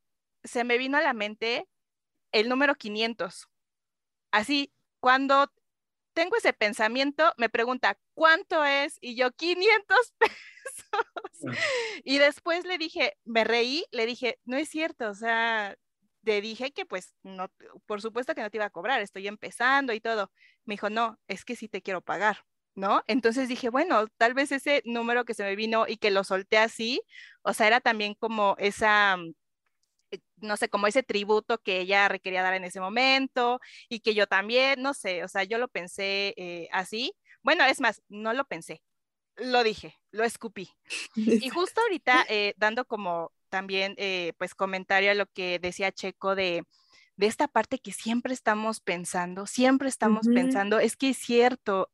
[0.45, 1.69] se me vino a la mente
[2.33, 3.49] el número 500.
[4.31, 5.51] Así, cuando
[6.13, 8.99] tengo ese pensamiento, me pregunta, ¿cuánto es?
[9.01, 10.37] Y yo, 500 pesos.
[12.05, 15.77] Y después le dije, me reí, le dije, no es cierto, o sea,
[16.25, 17.49] te dije que pues no,
[17.87, 20.31] por supuesto que no te iba a cobrar, estoy empezando y todo.
[20.65, 22.45] Me dijo, no, es que sí te quiero pagar,
[22.75, 23.03] ¿no?
[23.07, 26.59] Entonces dije, bueno, tal vez ese número que se me vino y que lo solté
[26.59, 27.03] así,
[27.43, 29.35] o sea, era también como esa eh,
[30.37, 34.27] no sé, como ese tributo que ella requería dar en ese momento y que yo
[34.27, 37.15] también, no sé, o sea, yo lo pensé eh, así.
[37.43, 38.83] Bueno, es más, no lo pensé,
[39.37, 40.71] lo dije, lo escupí.
[41.47, 43.97] Y justo ahorita, eh, dando como también,
[44.39, 46.65] pues, comentario a lo que decía Checo de,
[47.17, 51.91] de esta parte que siempre estamos pensando, siempre estamos pensando, es que es cierto,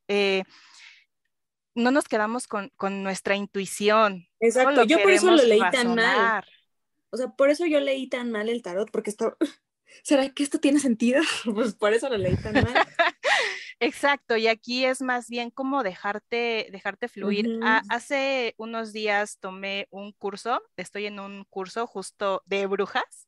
[1.76, 4.26] no nos quedamos con, con nuestra intuición.
[4.40, 6.44] Exacto, yo por eso lo leí tan mal.
[7.10, 9.36] O sea, por eso yo leí tan mal el tarot, porque esto,
[10.02, 11.22] ¿será que esto tiene sentido?
[11.54, 12.64] Pues por eso lo leí tan mal.
[13.78, 17.60] Exacto, y aquí es más bien como dejarte, dejarte fluir.
[17.90, 23.26] hace unos días tomé un curso, estoy en un curso justo de brujas,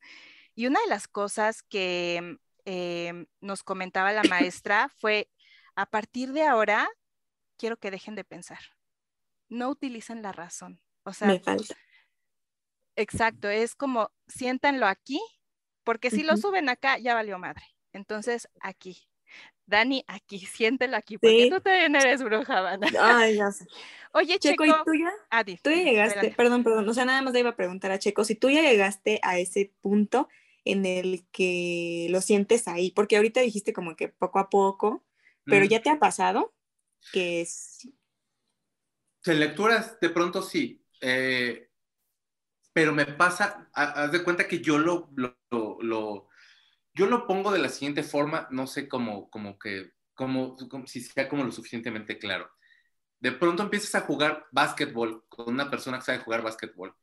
[0.55, 5.31] y una de las cosas que em, nos comentaba la maestra fue,
[5.77, 6.89] a partir de ahora,
[7.59, 8.59] quiero que dejen de pensar.
[9.51, 10.81] No utilicen la razón.
[11.05, 11.77] O sea, me falta.
[12.99, 15.21] Exacto, es como siéntanlo aquí,
[15.85, 17.63] porque si lo suben acá ya valió madre.
[17.93, 18.99] Entonces, aquí.
[19.67, 22.89] Dani, aquí, siéntelo aquí, porque tú también eres bruja, Vana.
[23.01, 23.67] Ay, ya sé.
[24.13, 25.13] Oye, Checo, ¿y tú ya?
[25.31, 28.01] Ah, tú ya llegaste, perdón, perdón, o sea, nada más le iba a preguntar a
[28.01, 30.29] Checo, si tú ya llegaste a ese punto
[30.65, 35.05] en el que lo sientes ahí, porque ahorita dijiste como que poco a poco,
[35.45, 35.69] pero mm.
[35.69, 36.53] ya te ha pasado
[37.13, 37.89] que es...
[39.25, 40.83] En lecturas, de pronto sí.
[41.01, 41.68] Eh,
[42.79, 46.29] pero me pasa, haz de cuenta que yo lo, lo,
[46.95, 51.29] yo lo pongo de la siguiente forma, no sé cómo, como que, como, si sea
[51.29, 52.49] como lo suficientemente claro.
[53.19, 56.95] De pronto empiezas a jugar básquetbol con una persona que sabe jugar básquetbol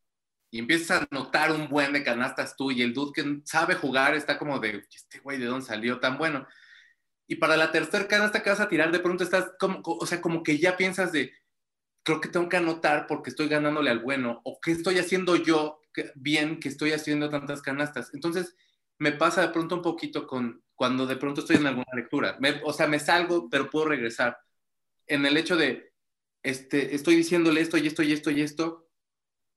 [0.49, 4.15] y empiezas a notar un buen de canastas tú y el dude que sabe jugar
[4.15, 6.47] está como de, este güey, ¿de dónde salió tan bueno?
[7.27, 10.21] Y para la tercera canasta que vas a tirar, de pronto estás como, o sea,
[10.21, 11.33] como que ya piensas de,
[12.05, 15.81] creo que tengo que anotar porque estoy ganándole al bueno, o qué estoy haciendo yo
[16.13, 18.13] bien que estoy haciendo tantas canastas.
[18.13, 18.55] Entonces,
[18.99, 22.37] me pasa de pronto un poquito con cuando de pronto estoy en alguna lectura.
[22.63, 24.37] o sea, me salgo, pero puedo regresar.
[25.07, 25.93] En el hecho de,
[26.43, 28.87] este, estoy diciéndole esto y esto y esto y esto,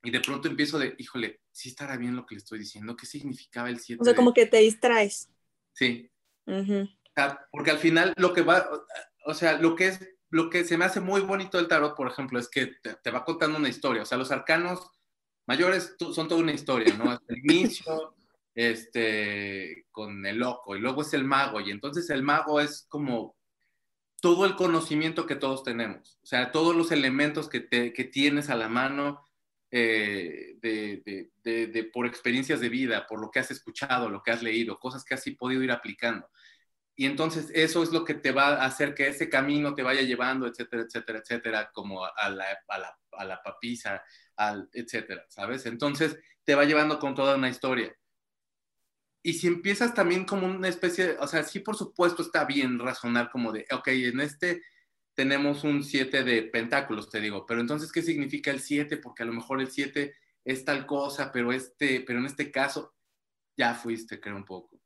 [0.02, 2.96] y de pronto empiezo de, híjole, ¿sí estará bien lo que le estoy diciendo?
[2.96, 4.00] ¿Qué significaba el 7?
[4.00, 5.28] O sea, como que te distraes.
[5.74, 6.11] Sí.
[7.52, 8.68] porque al final lo que va,
[9.26, 12.08] o sea, lo que es, lo que se me hace muy bonito del tarot, por
[12.08, 14.02] ejemplo, es que te, va contando una historia.
[14.02, 14.90] O sea, los arcanos
[15.46, 17.10] mayores son toda una historia, ¿no?
[17.10, 18.14] Hasta el inicio,
[18.54, 23.36] este, con el loco, y luego es el mago, y entonces el mago es como
[24.20, 28.56] todo el conocimiento que todos tenemos, o sea, todos los elementos que, que tienes a
[28.56, 29.22] la mano
[29.70, 34.42] eh, de, de, por experiencias de vida, por lo que has escuchado, lo que has
[34.42, 36.28] leído, cosas que has podido ir aplicando.
[37.00, 40.02] Y entonces eso es lo que te va a hacer que ese camino te vaya
[40.02, 44.02] llevando, etcétera, etcétera, etcétera, como a la, a la, a la papisa,
[44.72, 45.64] etcétera, ¿sabes?
[45.66, 47.94] Entonces te va llevando con toda una historia.
[49.22, 53.30] Y si empiezas también como una especie, o sea, sí por supuesto está bien razonar
[53.30, 54.61] como de, ok, en este
[55.14, 58.96] tenemos un 7 de pentáculos, te digo, pero entonces, ¿qué significa el 7?
[58.96, 62.94] Porque a lo mejor el 7 es tal cosa, pero, este, pero en este caso
[63.56, 64.80] ya fuiste, creo un poco.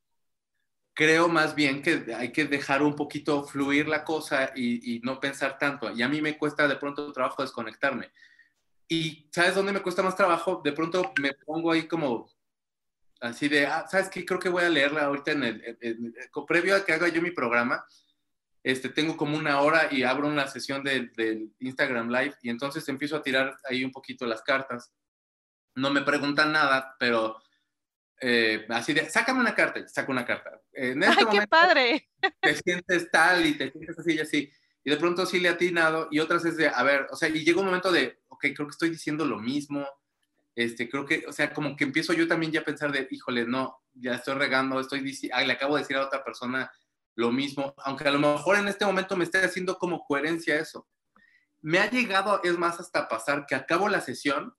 [0.95, 5.21] Creo más bien que hay que dejar un poquito fluir la cosa y, y no
[5.21, 5.91] pensar tanto.
[5.91, 8.11] Y a mí me cuesta de pronto trabajo desconectarme.
[8.89, 10.61] Y ¿sabes dónde me cuesta más trabajo?
[10.63, 12.31] De pronto me pongo ahí como
[13.21, 14.25] así de, ah, ¿sabes qué?
[14.25, 16.15] Creo que voy a leerla ahorita en el,
[16.47, 17.87] previo a que haga yo mi programa
[18.63, 22.89] este, tengo como una hora y abro una sesión del de Instagram Live y entonces
[22.89, 24.93] empiezo a tirar ahí un poquito las cartas.
[25.75, 27.43] No me preguntan nada, pero
[28.21, 30.61] eh, así de, sácame una carta, saco una carta.
[30.73, 32.09] En este ¡Ay, qué padre!
[32.41, 34.53] Te sientes tal y te sientes así y así.
[34.85, 37.29] Y de pronto sí le he atinado y otras es de, a ver, o sea,
[37.29, 39.87] y llega un momento de, ok, creo que estoy diciendo lo mismo.
[40.55, 43.47] Este, creo que, o sea, como que empiezo yo también ya a pensar de, híjole,
[43.47, 46.71] no, ya estoy regando, estoy diciendo, le acabo de decir a otra persona
[47.15, 50.89] lo mismo, aunque a lo mejor en este momento me esté haciendo como coherencia eso.
[51.61, 54.55] Me ha llegado, es más, hasta pasar que acabo la sesión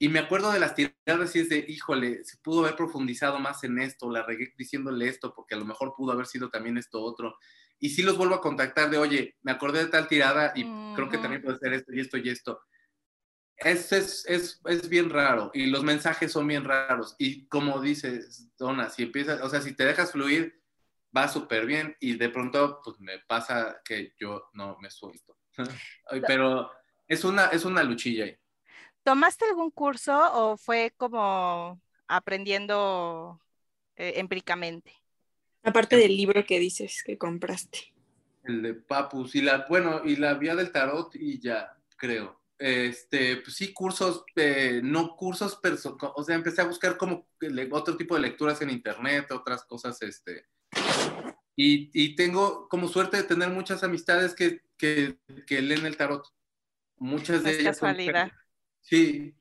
[0.00, 3.64] y me acuerdo de las tiradas y es de, híjole, se pudo haber profundizado más
[3.64, 7.02] en esto, la regué diciéndole esto, porque a lo mejor pudo haber sido también esto
[7.02, 7.36] otro.
[7.80, 10.62] Y sí los vuelvo a contactar de, oye, me acordé de tal tirada y
[10.94, 12.60] creo que también puede ser esto y esto y esto.
[13.56, 17.16] Es, es, es, es, bien raro y los mensajes son bien raros.
[17.18, 20.62] Y como dices, Donna, si empiezas, o sea, si te dejas fluir,
[21.16, 25.36] va súper bien y de pronto pues me pasa que yo no me suelto.
[26.28, 26.70] Pero
[27.08, 28.38] es una, es una luchilla ahí.
[29.08, 33.40] ¿Tomaste algún curso o fue como aprendiendo
[33.96, 34.92] eh, empíricamente?
[35.62, 37.94] Aparte del libro que dices que compraste.
[38.44, 42.38] El de Papus y la, bueno, y la vía del tarot y ya, creo.
[42.58, 45.58] Este, pues sí, cursos, eh, no cursos,
[46.14, 47.26] o sea, empecé a buscar como
[47.72, 50.44] otro tipo de lecturas en internet, otras cosas, este,
[51.56, 55.16] y, tengo como suerte de tener muchas amistades que, que,
[55.62, 56.26] leen el tarot.
[56.98, 57.78] Muchas de ellas.
[57.78, 58.30] Casualidad.
[58.88, 59.34] Sí.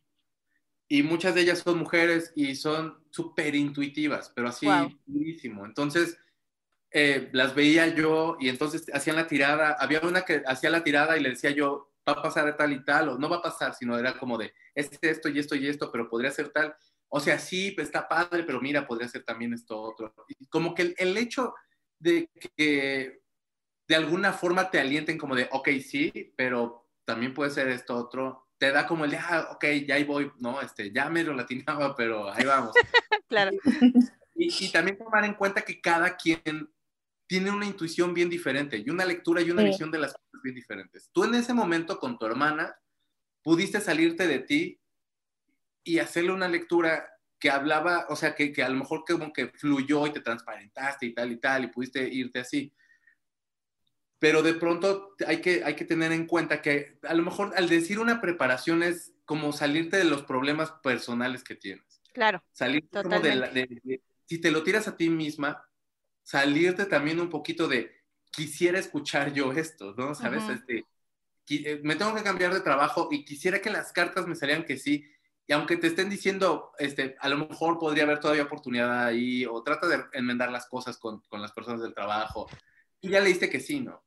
[0.90, 5.66] Y muchas de ellas son mujeres y son súper intuitivas, pero así, wow.
[5.66, 6.18] Entonces,
[6.92, 9.76] eh, las veía yo y entonces hacían la tirada.
[9.80, 12.84] Había una que hacía la tirada y le decía yo, va a pasar tal y
[12.84, 15.68] tal, o no va a pasar, sino era como de, este, esto y esto y
[15.68, 16.76] esto, pero podría ser tal.
[17.10, 20.14] O sea, sí, pues, está padre, pero mira, podría ser también esto otro.
[20.50, 21.54] como que el, hecho
[22.00, 23.22] de que
[23.88, 28.47] de alguna forma te alienten como de, ok, sí, pero también puede ser esto otro,
[28.58, 31.34] te da como el de, ah, ok, ya ahí voy, no, este, ya me lo
[31.34, 32.74] latinaba, pero ahí vamos.
[33.28, 33.52] claro.
[34.36, 36.70] Y, y, también tomar en cuenta que cada quien
[37.28, 40.56] tiene una intuición bien diferente y una lectura y una visión de las cosas bien
[40.56, 41.10] diferentes.
[41.12, 42.76] Tú en ese momento con tu hermana
[43.44, 44.80] pudiste salirte de ti
[45.84, 47.08] y hacerle una lectura
[47.40, 51.06] que hablaba, o sea, que, que, a lo mejor como que fluyó y te transparentaste
[51.06, 52.74] y tal y tal, y pudiste irte así.
[54.20, 57.70] Pero de pronto hay que, hay que tener en cuenta que a lo mejor al
[57.70, 62.02] decir una preparación es como salirte de los problemas personales que tienes.
[62.14, 62.44] Claro.
[62.52, 65.64] Salirte como de, si te lo tiras a ti misma,
[66.24, 67.96] salirte también un poquito de,
[68.32, 70.16] quisiera escuchar yo esto, ¿no?
[70.16, 70.44] ¿Sabes?
[70.50, 70.86] este,
[71.50, 74.78] eh, me tengo que cambiar de trabajo y quisiera que las cartas me salieran que
[74.78, 75.06] sí,
[75.46, 79.64] y aunque te estén diciendo, este, a lo mejor podría haber todavía oportunidad ahí, o
[79.64, 82.50] trata de enmendar las cosas con, con las personas del trabajo,
[83.00, 84.04] y ya leíste que sí, ¿no?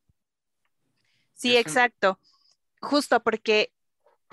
[1.40, 2.18] Sí, exacto.
[2.81, 3.72] Justo porque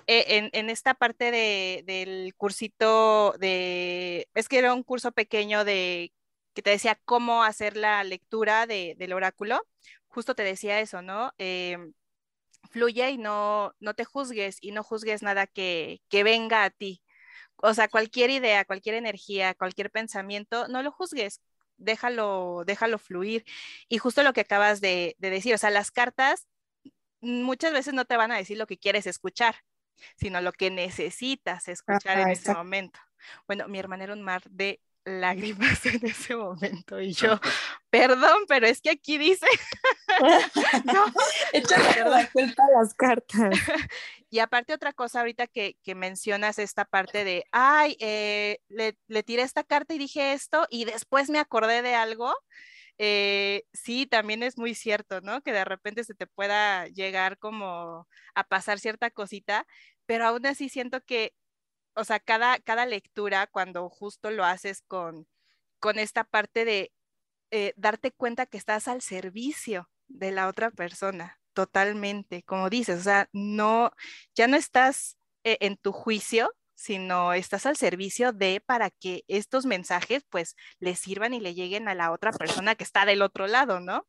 [0.08, 5.64] eh, en, en, esta parte de, del cursito de, es que era un curso pequeño
[5.64, 6.14] de
[6.54, 9.62] que te decía cómo hacer la lectura de, del oráculo,
[10.08, 11.32] justo te decía eso, ¿no?
[11.38, 11.78] Eh,
[12.72, 17.04] fluye y no, no te juzgues y no juzgues nada que, venga a ti.
[17.58, 21.42] o sea, cualquier idea, cualquier energía, cualquier pensamiento, no lo juzgues,
[21.78, 23.46] déjalo, déjalo fluir.
[23.90, 26.48] Y justo lo que acabas de, decir, o sea, las cartas
[27.22, 29.56] muchas veces no te van a decir lo que quieres escuchar,
[30.16, 33.00] sino lo que necesitas escuchar en ese momento.
[33.48, 37.40] Bueno, mi hermana era un mar de lágrimas en ese momento y yo,
[37.90, 39.48] perdón, pero es que aquí dice,
[40.86, 41.06] no,
[41.54, 43.56] échale la culpa a las cartas.
[44.30, 49.24] Y aparte otra cosa ahorita que, que mencionas esta parte de, ay, eh, le, le,
[49.24, 52.36] tiré esta carta y dije esto y después me acordé de algo.
[53.00, 55.42] Eh, sí, también es muy cierto, ¿no?
[55.42, 59.68] Que de repente se te pueda llegar como a pasar cierta cosita,
[60.06, 61.34] pero aún así siento que
[61.96, 65.28] o sea, cada, cada lectura, cuando justo lo haces con,
[65.80, 66.94] con esta parte de
[67.52, 73.04] eh, darte cuenta que estás al servicio de la otra persona, totalmente, como dices, o
[73.04, 73.92] sea, no,
[74.36, 79.66] ya no estás eh, en tu juicio, sino estás al servicio de para que estos
[79.66, 83.48] mensajes pues le sirvan y le lleguen a la otra persona que está del otro
[83.48, 84.08] lado, ¿no?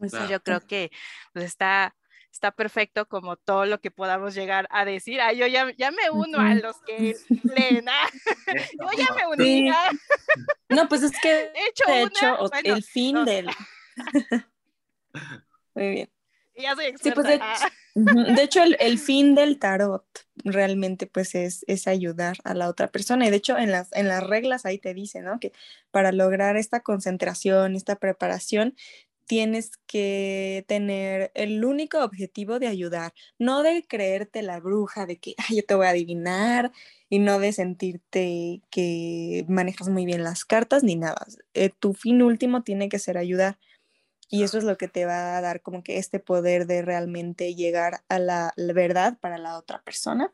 [0.00, 0.90] Eso yo creo que
[1.34, 1.94] pues, está,
[2.32, 5.20] está perfecto como todo lo que podamos llegar a decir.
[5.20, 7.86] Ah, yo ya, me uno a los que leen.
[7.90, 8.08] Ah,
[8.80, 9.68] yo ya me uní.
[9.68, 9.90] Ah.
[10.70, 13.50] No, pues es que de hecho, de hecho el fin del...
[15.74, 16.17] Muy bien.
[16.58, 17.40] Ya soy Sí, pues de,
[17.94, 20.04] de, hecho, el, el, fin del tarot
[20.44, 23.26] realmente pues es, es, ayudar a la otra persona.
[23.26, 25.38] Y de hecho, en las, en las reglas ahí te dice, ¿no?
[25.38, 25.52] Que
[25.90, 28.74] para lograr esta concentración, esta preparación,
[29.28, 35.36] tienes que tener el único objetivo de ayudar, no de creerte la bruja, de que
[35.50, 36.72] yo te voy a adivinar
[37.08, 41.26] y no de sentirte que manejas muy bien las cartas ni nada.
[41.54, 43.58] Eh, tu fin último tiene que ser ayudar.
[44.28, 47.54] Y eso es lo que te va a dar como que este poder de realmente
[47.54, 50.32] llegar a la, verdad para la otra persona.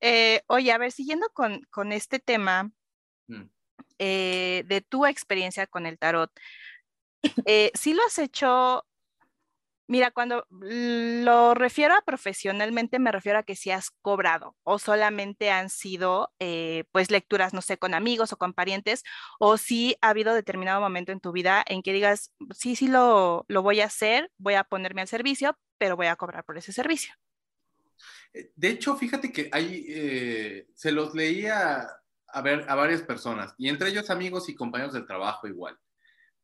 [0.00, 2.70] Eh, oye, a ver, siguiendo con, con este tema
[3.26, 3.42] mm.
[3.98, 6.30] eh, de tu experiencia con el tarot,
[7.44, 8.86] eh, sí lo has hecho,
[9.88, 15.50] mira, cuando lo refiero a profesionalmente, me refiero a que sí has cobrado o solamente
[15.50, 19.02] han sido eh, pues lecturas, no sé, con amigos o con parientes,
[19.38, 23.44] o si ha habido determinado momento en tu vida en que digas, sí, sí lo,
[23.48, 26.72] lo voy a hacer, voy a ponerme al servicio, pero voy a cobrar por ese
[26.72, 27.14] servicio.
[28.32, 31.88] Eh, de hecho, fíjate que ahí se los leía
[32.28, 35.78] a ver a varias personas, y entre ellos amigos y compañeros del trabajo igual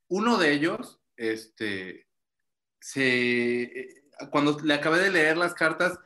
[0.09, 2.07] uno de ellos, este,
[2.85, 5.99] se, eh, cuando le acabé de leer las cartas,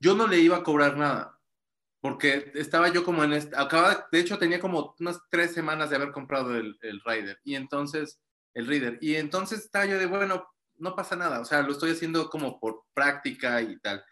[0.00, 1.38] yo no le iba a cobrar nada,
[2.00, 5.96] porque estaba yo como en este, acaba, de hecho tenía como unas tres semanas de
[5.96, 8.20] haber comprado el, el Rider, y entonces,
[8.52, 11.92] el Reader, y entonces estaba yo de, bueno, no pasa nada, o sea, lo estoy
[11.92, 14.04] haciendo como por práctica y tal.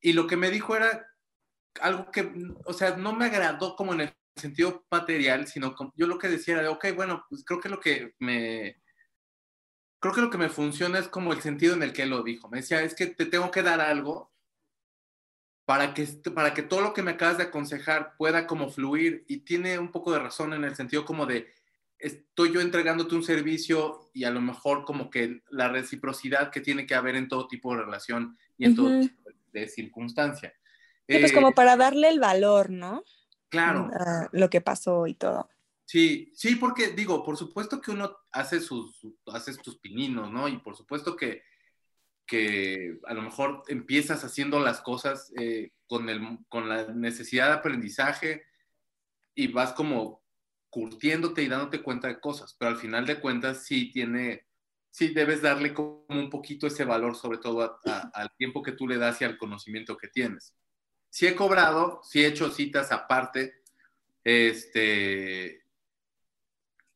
[0.00, 1.06] Y lo que me dijo era
[1.80, 2.32] algo que,
[2.64, 6.58] o sea, no me agradó como en el sentido material, sino yo lo que decía
[6.58, 8.79] era, ok, bueno, pues creo que lo que me,
[10.00, 12.22] creo que lo que me funciona es como el sentido en el que él lo
[12.22, 12.48] dijo.
[12.48, 14.32] Me decía, es que te tengo que dar algo
[15.66, 19.38] para que, para que todo lo que me acabas de aconsejar pueda como fluir y
[19.38, 21.52] tiene un poco de razón en el sentido como de,
[21.98, 26.86] estoy yo entregándote un servicio y a lo mejor como que la reciprocidad que tiene
[26.86, 30.54] que haber en todo tipo de relación y en todo tipo de circunstancia.
[31.06, 33.04] pues como eh, para darle el valor, ¿no?
[33.50, 33.90] Claro.
[34.32, 35.48] lo que pasó y todo.
[35.90, 40.46] Sí, sí, porque digo, por supuesto que uno hace sus, hace tus pininos, ¿no?
[40.46, 41.42] Y por supuesto que,
[42.24, 47.54] que a lo mejor empiezas haciendo las cosas eh, con, el, con la necesidad de
[47.54, 48.44] aprendizaje
[49.34, 50.22] y vas como
[50.68, 54.46] curtiéndote y dándote cuenta de cosas, pero al final de cuentas sí tiene,
[54.90, 57.80] sí debes darle como un poquito ese valor, sobre todo
[58.14, 60.54] al tiempo que tú le das y al conocimiento que tienes
[61.08, 63.64] sí he cobrado, sí he hecho citas aparte,
[64.22, 65.59] este,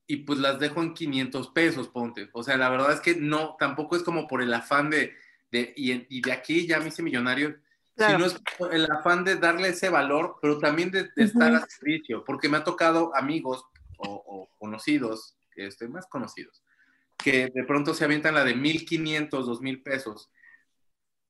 [0.07, 2.29] y pues las dejo en 500 pesos, ponte.
[2.33, 5.15] O sea, la verdad es que no, tampoco es como por el afán de,
[5.51, 7.57] de y, de aquí ya me hice millonario,
[7.97, 8.41] sino es
[8.73, 12.65] el afán de darle ese valor, pero también de, estar a servicio, porque me ha
[12.65, 13.65] tocado amigos
[13.99, 16.63] o, conocidos, este, más conocidos,
[17.17, 20.31] que de pronto se avientan la de 1500, 2000 pesos.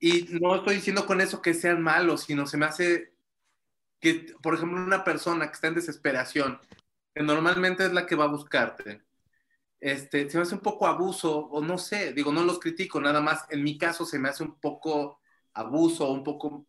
[0.01, 3.14] Y no estoy diciendo con eso que sean malos, sino se me hace
[4.01, 6.61] que, por ejemplo, una persona que está en desesperación,
[7.15, 9.03] que normalmente es la que va a buscarte,
[9.81, 13.21] este, se me hace un poco abuso, o no sé, digo, no los critico, nada
[13.21, 15.21] más, en mi caso se me hace un poco
[15.53, 16.67] abuso, un poco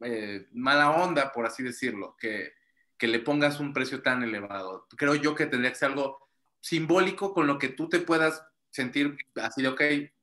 [0.00, 2.52] eh, mala onda, por así decirlo, que,
[2.98, 4.86] que le pongas un precio tan elevado.
[4.96, 6.28] Creo yo que tendría que ser algo
[6.60, 9.82] simbólico con lo que tú te puedas sentir así de, ok,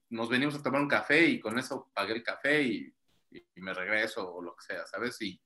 [0.10, 2.94] nos venimos a tomar un café y con eso pagué el café y,
[3.56, 5.20] me regreso o lo que sea, ¿sabes?
[5.22, 5.42] Y,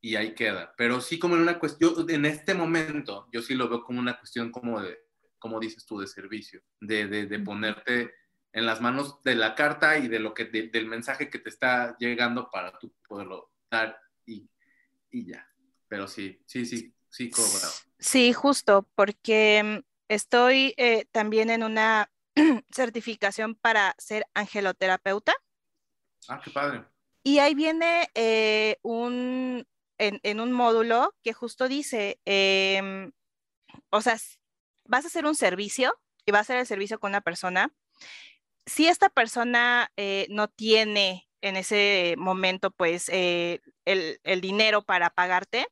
[0.00, 0.74] y ahí queda.
[0.76, 4.18] Pero sí como en una cuestión, en este momento, yo sí lo veo como una
[4.18, 4.98] cuestión como de,
[5.38, 8.14] como dices tú, de servicio, de, de, ponerte
[8.52, 11.96] en las manos de la carta y de lo que, del mensaje que te está
[11.98, 14.48] llegando para tú poderlo dar y,
[15.10, 15.46] y ya.
[15.88, 17.72] Pero sí, sí, sí, sí, cobrado.
[17.98, 22.10] Sí, justo, porque estoy eh, también en una
[22.72, 25.34] certificación para ser angeloterapeuta.
[26.28, 26.84] Ah, qué padre.
[27.22, 29.66] Y ahí viene eh, un,
[29.98, 33.12] en, un módulo que justo dice, em,
[33.90, 34.16] o sea,
[34.84, 35.94] vas a hacer un servicio
[36.26, 37.72] y vas a hacer el servicio con una persona.
[38.66, 45.66] Si esta persona eh, no tiene en ese momento, pues, el, el dinero para pagarte,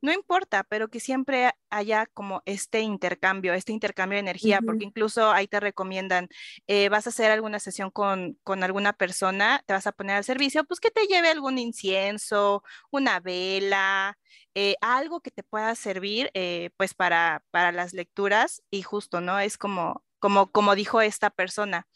[0.00, 5.30] no importa, pero que siempre haya como este intercambio, este intercambio de energía, porque incluso
[5.30, 6.28] ahí te recomiendan,
[6.66, 10.64] eh, vas a hacer alguna sesión con, alguna persona, te vas a poner al servicio,
[10.64, 14.18] pues que te lleve algún incienso, una vela,
[14.54, 19.38] eh, algo que te pueda servir eh, pues para, para las lecturas y justo, ¿no?
[19.38, 21.86] Es como, como, como dijo esta persona.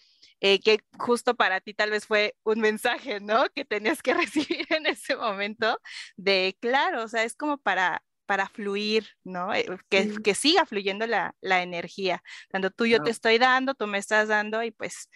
[0.40, 3.44] Eh, que justo para ti tal vez fue un mensaje, ¿no?
[3.54, 4.14] Que tenías que
[4.58, 5.78] recibir en ese momento
[6.16, 9.52] de, claro, o sea, es como para, para fluir, ¿no?
[9.54, 12.22] Eh, que, que, siga fluyendo la, la, energía.
[12.48, 15.10] Tanto tú yo te estoy dando, tú me estás dando y pues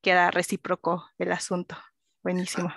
[0.00, 1.76] queda recíproco el asunto.
[2.22, 2.72] Buenísimo.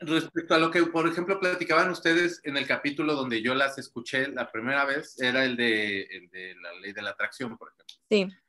[0.00, 4.28] Respecto a lo que, por ejemplo, platicaban ustedes en el capítulo donde yo las escuché
[4.28, 7.96] la primera vez, era el de, el de la ley de la atracción, por ejemplo.
[8.08, 8.43] Sí.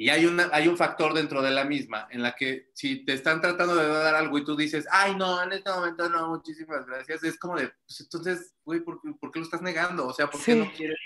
[0.00, 3.14] Y hay, una, hay un factor dentro de la misma en la que si te
[3.14, 6.86] están tratando de dar algo y tú dices, ay, no, en este momento no, muchísimas
[6.86, 10.06] gracias, es como de, pues entonces, güey, ¿por, qué lo estás negando?
[10.06, 10.96] O sea, ¿por qué no quieres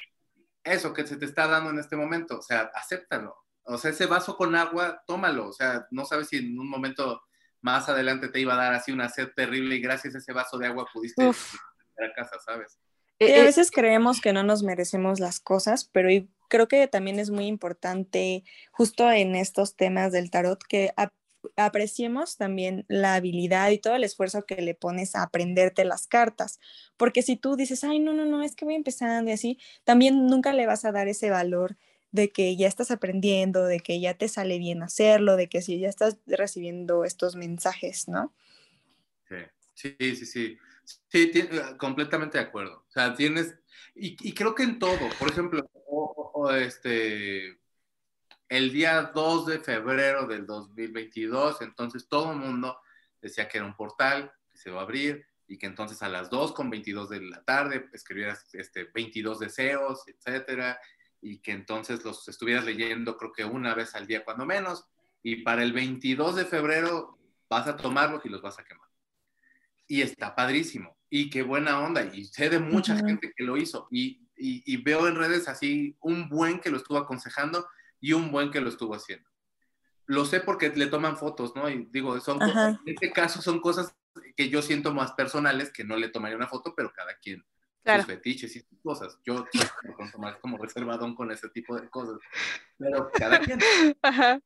[0.62, 2.38] eso que se te está dando en este momento?
[2.38, 3.34] O sea, acéptalo.
[3.64, 5.48] O sea, ese vaso con agua, tómalo.
[5.48, 7.22] O sea, no sabes si en un momento
[7.62, 10.58] más adelante te iba a dar así una sed terrible y gracias a ese vaso
[10.58, 12.78] de agua pudiste ir a casa, ¿sabes?
[13.20, 16.10] a eh, eh, veces creemos que no nos merecemos las cosas, pero
[16.52, 20.92] creo que también es muy importante justo en estos temas del tarot que
[21.56, 26.60] apreciemos también la habilidad y todo el esfuerzo que le pones a aprenderte las cartas,
[26.98, 30.26] porque si tú dices, ay, no, no, no, es que voy empezando y así, también
[30.26, 31.78] nunca le vas a dar ese valor
[32.10, 35.78] de que ya estás aprendiendo, de que ya te sale bien hacerlo, de que si
[35.78, 38.34] ya estás recibiendo estos mensajes, ¿no?
[39.74, 40.58] Sí, sí, sí, sí.
[41.08, 41.32] Sí,
[41.78, 42.84] completamente de acuerdo.
[42.86, 43.54] O sea, tienes,
[43.94, 45.68] y, creo que en todo, por ejemplo,
[46.50, 47.60] este,
[48.48, 52.78] el día 2 de febrero del 2022, entonces todo el mundo
[53.20, 56.30] decía que era un portal que se va a abrir y que entonces a las
[56.30, 60.78] 2 con 22 de la tarde escribieras este, 22 deseos, etcétera,
[61.20, 64.86] y que entonces los estuvieras leyendo creo que una vez al día cuando menos,
[65.22, 67.18] y para el 22 de febrero
[67.48, 68.88] vas a tomarlos y los vas a quemar.
[69.86, 73.88] Y está padrísimo, y qué buena onda, y sé de mucha gente que lo hizo,
[73.90, 77.66] y y, veo en redes así un buen que lo estuvo aconsejando
[78.00, 79.28] y un buen que lo estuvo haciendo.
[80.06, 81.70] Lo sé porque le toman fotos, ¿no?
[81.70, 83.94] Y digo, son en este caso son cosas
[84.36, 87.44] que yo siento más personales que no le tomaría una foto, pero cada quien
[87.84, 89.18] sus fetiches y sus cosas.
[89.24, 89.46] Yo
[90.12, 92.18] tomar como reservadón con ese tipo de cosas,
[92.78, 93.58] pero cada quien.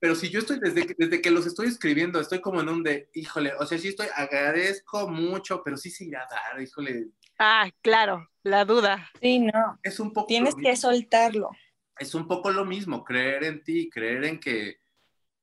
[0.00, 3.08] Pero si yo estoy desde, desde que los estoy escribiendo, estoy como en un de,
[3.14, 7.06] híjole, o sea, sí estoy, agradezco mucho, pero sí se irá a dar, híjole,
[7.38, 9.10] Ah, claro, la duda.
[9.20, 9.78] Sí, no.
[9.82, 11.50] Es un poco Tienes que soltarlo.
[11.98, 14.80] Es un poco lo mismo, creer en ti, creer en que,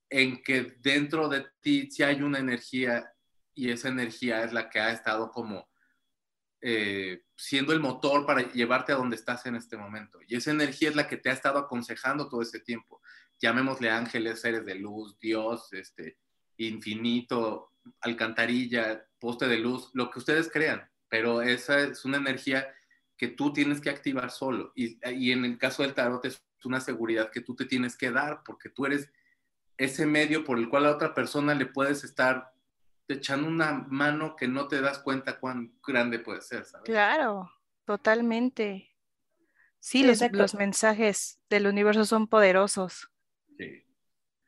[0.10, 3.14] en que dentro de ti sí hay una energía
[3.54, 5.70] y esa energía es la que ha estado como
[6.62, 10.20] eh, siendo el motor para llevarte a donde estás en este momento.
[10.28, 13.02] Y esa energía es la que te ha estado aconsejando todo ese tiempo.
[13.40, 16.18] Llamémosle ángeles, seres de luz, Dios, este,
[16.58, 17.72] infinito,
[18.02, 22.74] alcantarilla, poste de luz, lo que ustedes crean pero esa es una energía
[23.18, 24.72] que tú tienes que activar solo.
[24.76, 24.98] Y,
[25.32, 28.70] en el caso del tarot es una seguridad que tú te tienes que dar porque
[28.70, 29.12] tú eres
[29.78, 32.54] ese medio por el cual a otra persona le puedes estar
[33.10, 36.86] echando una mano que no te das cuenta cuán grande puede ser, ¿sabes?
[36.86, 37.52] Claro,
[37.84, 38.96] totalmente.
[39.80, 43.12] Sí, los, los mensajes del universo son poderosos.
[43.58, 43.84] Sí.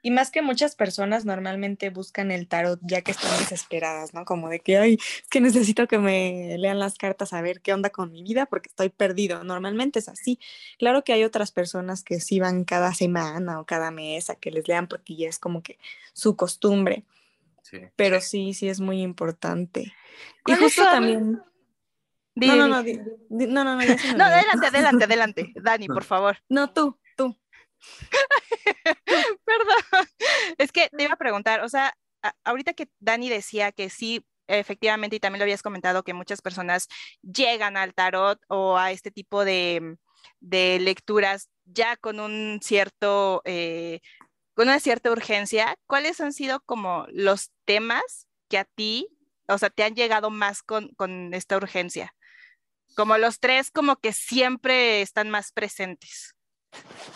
[0.06, 4.26] Y más que muchas personas normalmente buscan el tarot ya que están desesperadas, ¿no?
[4.26, 7.74] Como de que, ay, es que necesito que me lean las cartas a ver qué
[7.74, 9.45] onda con mi vida porque estoy perdido.
[9.45, 10.39] Normalmente es así.
[10.78, 14.51] Claro que hay otras personas que sí van cada semana o cada mes a que
[14.51, 15.80] les lean porque ya es como que
[16.12, 17.06] su costumbre.
[17.62, 17.78] Sí.
[17.95, 19.93] Pero sí, sí es muy importante.
[20.45, 21.41] Y justo también...
[22.36, 22.84] No, no, no, no,
[23.30, 26.38] no, no, no, adelante, adelante, adelante, Dani, por favor.
[26.49, 27.38] No, tú, tú.
[30.57, 31.93] Es que te iba a preguntar, o sea,
[32.43, 36.88] ahorita que Dani decía que sí efectivamente, y también lo habías comentado, que muchas personas
[37.22, 39.97] llegan al tarot o a este tipo de,
[40.41, 44.01] lecturas ya con un cierto, eh,
[44.53, 45.78] con una cierta urgencia.
[45.88, 49.07] ¿Cuáles han sido como los temas que a ti,
[49.47, 52.14] o sea, te han llegado más con, con esta urgencia?
[52.95, 56.36] Como los tres como que siempre están más presentes.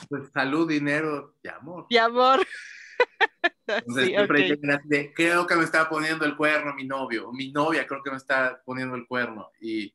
[0.10, 1.86] Pues salud, dinero y amor.
[1.89, 2.45] Y amor.
[5.16, 8.18] creo que me está poniendo el cuerno mi novio, o mi novia creo que me
[8.18, 9.51] está poniendo el cuerno.
[9.60, 9.93] Y,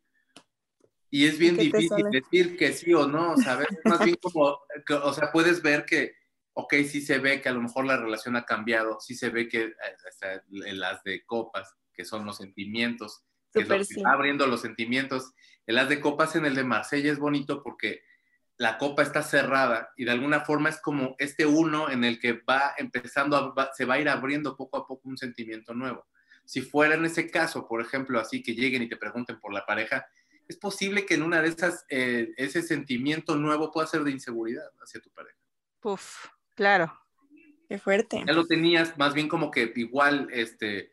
[1.11, 3.69] y es bien difícil decir que sí o no, ¿sabes?
[3.85, 4.59] Más bien como,
[5.03, 6.15] o sea, puedes ver que,
[6.55, 9.49] ok, sí se ve que a lo mejor la relación ha cambiado, sí se ve
[9.49, 13.67] que eh, las de copas, que son los sentimientos, que
[14.07, 15.33] abriendo los sentimientos.
[15.67, 18.03] El as de copas en el de Marsella es bonito porque
[18.59, 22.33] la copa está cerrada y de alguna forma es como este uno en el que
[22.49, 26.07] va empezando, se va a ir abriendo poco a poco un sentimiento nuevo.
[26.45, 29.65] Si fuera en ese caso, por ejemplo, así que lleguen y te pregunten por la
[29.65, 30.07] pareja,
[30.49, 34.71] es posible que en una de esas, eh, ese sentimiento nuevo pueda ser de inseguridad
[34.81, 35.39] hacia tu pareja.
[35.83, 36.93] Uf, claro.
[37.69, 38.23] Qué fuerte.
[38.27, 40.93] Ya lo tenías más bien como que igual, este,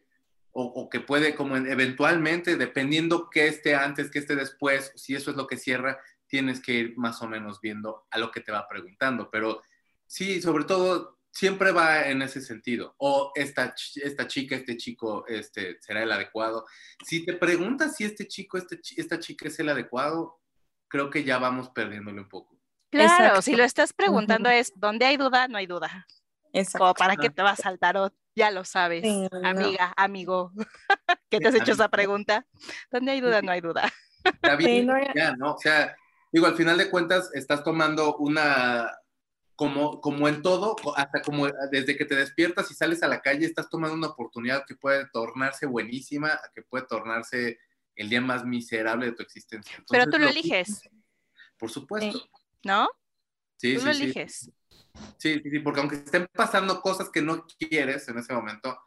[0.51, 5.31] o, o, que puede como eventualmente, dependiendo que esté antes, que esté después, si eso
[5.31, 5.99] es lo que cierra,
[6.29, 9.61] tienes que ir más o menos viendo a lo que te va preguntando, pero
[10.05, 12.95] sí, sobre todo, siempre va en ese sentido.
[12.97, 16.65] O esta, esta chica, este chico, este, será el adecuado.
[17.05, 20.39] Si te preguntas si este chico, este, esta chica es el adecuado,
[20.87, 22.59] creo que ya vamos perdiéndole un poco.
[22.91, 25.47] Claro, si lo estás preguntando es, ¿dónde hay duda?
[25.47, 26.07] No hay duda.
[26.51, 26.95] Exacto.
[26.95, 29.03] para que te va a saltar o ya lo sabes,
[29.43, 30.51] amiga, amigo,
[31.29, 32.47] que te has hecho esa pregunta.
[32.89, 33.41] ¿Dónde hay duda?
[33.41, 33.91] No hay duda.
[34.23, 35.53] Está bien, ya, ¿no?
[35.53, 35.95] O sea,
[36.31, 38.91] digo, al final de cuentas estás tomando una,
[39.55, 43.45] como, como en todo, hasta como desde que te despiertas y sales a la calle,
[43.45, 47.59] estás tomando una oportunidad que puede tornarse buenísima, que puede tornarse
[47.95, 49.83] el día más miserable de tu existencia.
[49.89, 50.81] Pero tú lo, eliges.
[51.57, 52.29] Por supuesto.
[52.63, 52.87] ¿No?
[53.57, 54.51] Sí, tú sí, lo eliges.
[55.17, 58.79] Sí, sí, sí, porque aunque estén pasando cosas que no quieres en ese momento,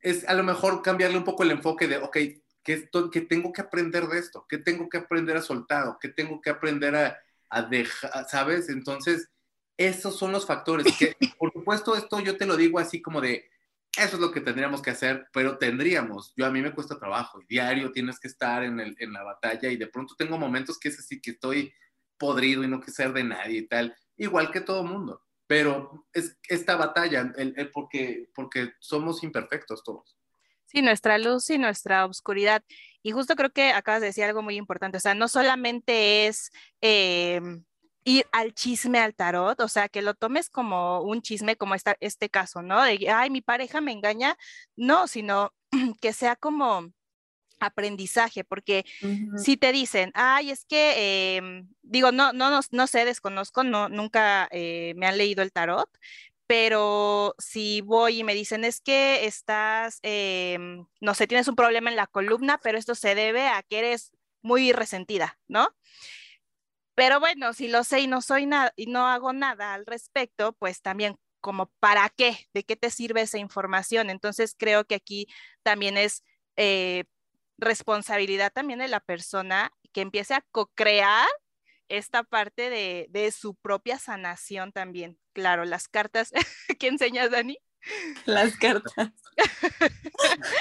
[0.00, 2.18] es a lo mejor cambiarle un poco el enfoque de, ok,
[2.64, 2.88] ¿Qué,
[3.28, 4.46] tengo que aprender de esto?
[4.48, 5.96] ¿Qué tengo que aprender a soltar?
[6.00, 8.26] ¿Qué tengo que aprender a, dejar?
[8.28, 8.68] ¿Sabes?
[8.68, 9.30] Entonces,
[9.76, 10.86] esos son los factores.
[10.98, 13.48] Que, por supuesto, esto yo te lo digo así como de,
[13.96, 16.32] eso es lo que tendríamos que hacer, pero tendríamos.
[16.36, 17.40] Yo a mí me cuesta trabajo.
[17.48, 20.88] Diario tienes que estar en, el, en la batalla y de pronto tengo momentos que
[20.88, 21.72] es así que estoy
[22.18, 25.22] podrido y no quiero ser de nadie y tal, igual que todo mundo.
[25.46, 30.16] Pero es esta batalla, el, porque, porque somos imperfectos todos.
[30.74, 32.64] Sí, nuestra luz y nuestra oscuridad.
[33.00, 36.50] Y justo creo que acabas de decir algo muy importante, o sea, no solamente es
[36.80, 37.62] em,
[38.02, 41.96] ir al chisme al tarot, o sea, que lo tomes como un chisme, como esta,
[42.00, 42.82] este caso, ¿no?
[42.82, 44.36] De, ay, mi pareja me engaña,
[44.74, 45.52] no, sino
[46.00, 46.90] que sea como
[47.60, 48.84] aprendizaje, porque
[49.36, 53.88] si te dicen, ay, es que, em, digo, no, no, no, no sé, desconozco, no,
[53.88, 55.88] nunca eh, me han leído el tarot,
[56.46, 61.90] pero si voy y me dicen es que estás, em, no sé, tienes un problema
[61.90, 65.74] en la columna, pero esto se debe a que eres muy resentida, ¿no?
[66.94, 70.52] Pero bueno, si lo sé y no soy nada y no hago nada al respecto,
[70.54, 74.10] pues también como para qué, de qué te sirve esa información.
[74.10, 75.26] Entonces creo que aquí
[75.62, 76.22] también es
[76.56, 77.04] eh,
[77.58, 81.28] responsabilidad también de la persona que empiece a co-crear
[81.88, 85.18] esta parte de, de, su propia sanación también.
[85.34, 86.32] Claro, las cartas
[86.78, 87.58] ¿qué enseñas, Dani.
[88.24, 89.10] Las cartas.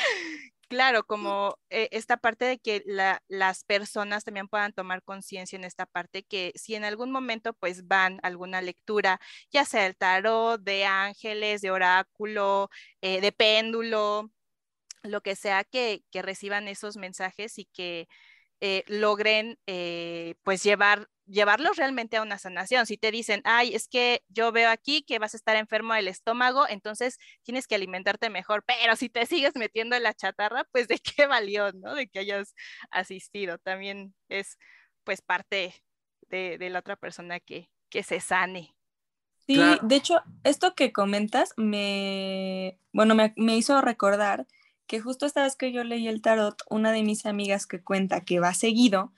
[0.68, 2.84] claro, como eh, esta parte de que
[3.28, 7.88] las personas también puedan tomar conciencia en esta parte, que si en algún momento pues
[7.88, 9.22] van a alguna lectura,
[9.52, 12.70] ya sea el tarot, de ángeles, de oráculo,
[13.02, 14.32] eh, de péndulo,
[15.04, 18.08] lo que sea que, que reciban esos mensajes y que
[18.60, 19.60] eh, logren
[20.44, 22.86] pues llevar, llevarlos realmente a una sanación.
[22.86, 26.08] Si te dicen, ay, es que yo veo aquí que vas a estar enfermo del
[26.08, 30.88] estómago, entonces tienes que alimentarte mejor, pero si te sigues metiendo en la chatarra, pues
[30.88, 31.96] de qué valió, ¿no?
[31.96, 32.56] De que hayas
[32.92, 33.58] asistido.
[33.58, 34.58] También es
[35.04, 35.74] pues parte
[36.30, 38.76] de, la otra persona que, que se sane.
[39.46, 44.48] Sí, de hecho, esto que comentas me, bueno, me, me hizo recordar
[44.88, 48.22] que justo esta vez que yo leí el tarot, una de mis amigas que cuenta
[48.22, 49.12] que va seguido,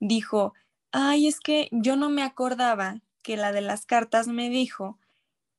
[0.00, 0.54] dijo,
[0.98, 4.98] ay, es que yo no me acordaba que la de las cartas me dijo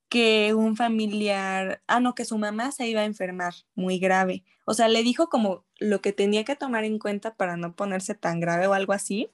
[0.09, 4.43] que un familiar, ah, no, que su mamá se iba a enfermar muy grave.
[4.65, 8.15] O sea, le dijo como lo que tenía que tomar en cuenta para no ponerse
[8.15, 9.29] tan grave o algo así.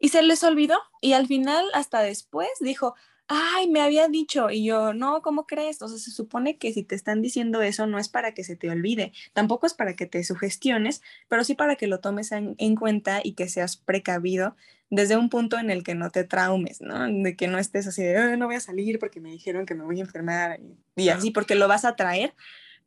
[0.00, 0.78] Y se les olvidó.
[1.00, 2.96] Y al final, hasta después, dijo,
[3.34, 5.80] ay, me había dicho, y yo, no, ¿cómo crees?
[5.80, 8.56] O sea, se supone que si te están diciendo eso no es para que se
[8.56, 12.76] te olvide, tampoco es para que te sugestiones, pero sí para que lo tomes en,
[12.76, 14.54] cuenta y que seas precavido
[14.90, 17.06] desde un punto en el que no te traumes, ¿no?
[17.06, 19.84] De que no estés así de, no voy a salir porque me dijeron que me
[19.84, 20.60] voy a enfermar
[20.94, 22.34] y, así, porque lo vas a traer,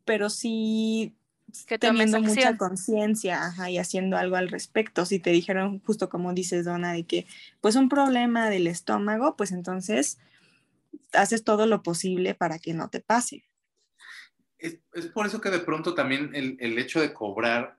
[0.04, 1.16] pero sí
[1.66, 5.06] que teniendo mucha conciencia y haciendo algo al respecto.
[5.06, 7.26] Si te dijeron, justo como dices, Donna, de que
[7.60, 10.18] pues un problema del estómago, pues entonces
[11.12, 13.44] haces todo lo posible para que no te pase.
[14.58, 14.78] Es,
[15.14, 17.78] por eso que de pronto también el, hecho de cobrar,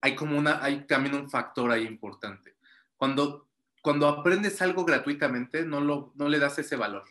[0.00, 2.56] hay como una, hay también un factor ahí importante.
[2.96, 3.48] Cuando,
[3.82, 7.04] cuando aprendes algo gratuitamente, no, lo, no le das ese valor.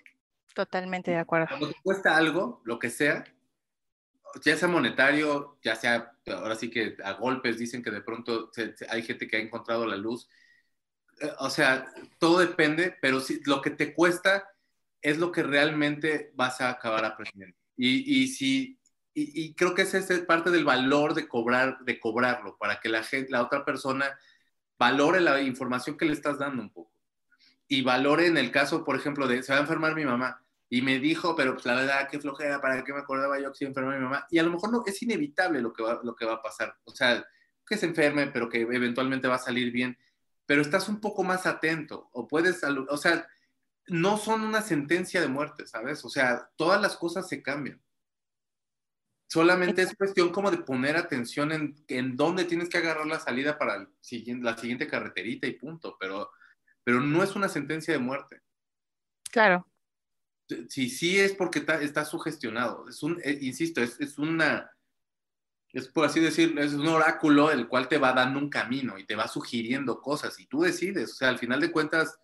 [0.53, 1.47] Totalmente de acuerdo.
[1.47, 3.23] Cuando te cuesta algo, lo que sea,
[4.43, 8.51] ya sea monetario, ya sea, ahora sí que a golpes dicen que de pronto
[8.89, 10.27] hay gente que ha encontrado la luz.
[11.21, 11.87] Eh, o sea,
[12.17, 14.49] todo depende, pero si, lo que te cuesta
[15.01, 17.55] es lo que realmente vas a acabar aprendiendo.
[17.75, 18.79] Y, y si,
[19.13, 23.03] y, creo que ese es parte del valor de cobrar, de cobrarlo, para que la
[23.03, 24.17] gente, la otra persona
[24.77, 26.93] valore la información que le estás dando un poco.
[27.67, 30.81] Y valore en el caso, por ejemplo, de se va a enfermar mi mamá y
[30.81, 33.65] me dijo, pero pues la verdad, qué flojera, ¿para qué me acordaba yo que se
[33.65, 34.25] enfermó mi mamá?
[34.29, 36.75] Y a lo mejor no, es inevitable lo que, va, lo que va a pasar.
[36.85, 37.25] O sea,
[37.65, 39.97] que se enferme, pero que eventualmente va a salir bien.
[40.45, 43.27] Pero estás un poco más atento, o puedes, o sea,
[43.89, 46.03] no son una sentencia de muerte, ¿sabes?
[46.05, 47.81] O sea, todas las cosas se cambian.
[49.27, 53.57] Solamente es cuestión como de poner atención en, en dónde tienes que agarrar la salida
[53.59, 56.31] para el siguiente, la siguiente carreterita y punto, pero,
[56.83, 58.41] pero no es una sentencia de muerte.
[59.31, 59.69] Claro
[60.67, 62.87] si sí es porque está, sugestionado.
[62.89, 64.71] Es un, eh, insisto, es, es, una,
[65.71, 69.05] es por así decirlo, es un oráculo el cual te va dando un camino y
[69.05, 71.11] te va sugiriendo cosas y tú decides.
[71.11, 72.17] O sea, al final de cuentas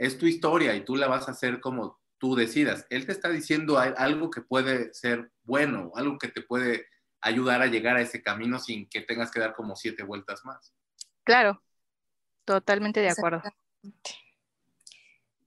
[0.00, 2.86] es tu historia y tú la vas a hacer como tú decidas.
[2.88, 6.86] Él te está diciendo algo que puede ser bueno, algo que te puede
[7.20, 10.74] ayudar a llegar a ese camino sin que tengas que dar como siete vueltas más.
[11.22, 11.62] Claro,
[12.46, 13.42] totalmente de acuerdo.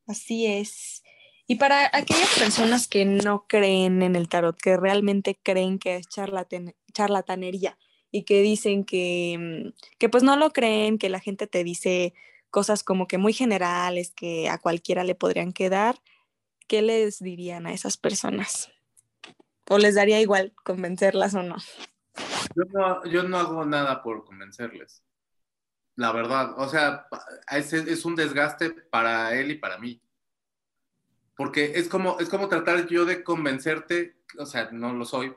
[0.05, 1.01] Así es.
[1.47, 6.07] Y para aquellas personas que no creen en el tarot, que realmente creen que es
[6.07, 7.79] charlatanería
[8.11, 12.13] y que dicen que, mm, que pues no lo creen, que la gente te dice
[12.53, 15.95] cosas como que muy generales, que a cualquiera le podrían quedar,
[16.67, 18.71] ¿qué les dirían a esas personas?
[19.69, 21.57] ¿O les daría igual convencerlas o no?
[22.55, 25.03] Yo no, yo no hago nada por convencerles.
[25.95, 27.07] La verdad, o sea,
[27.51, 30.03] es, es un desgaste para él y para mí
[31.35, 35.33] porque es como, es como tratar yo de convencerte, o sea, no lo soy,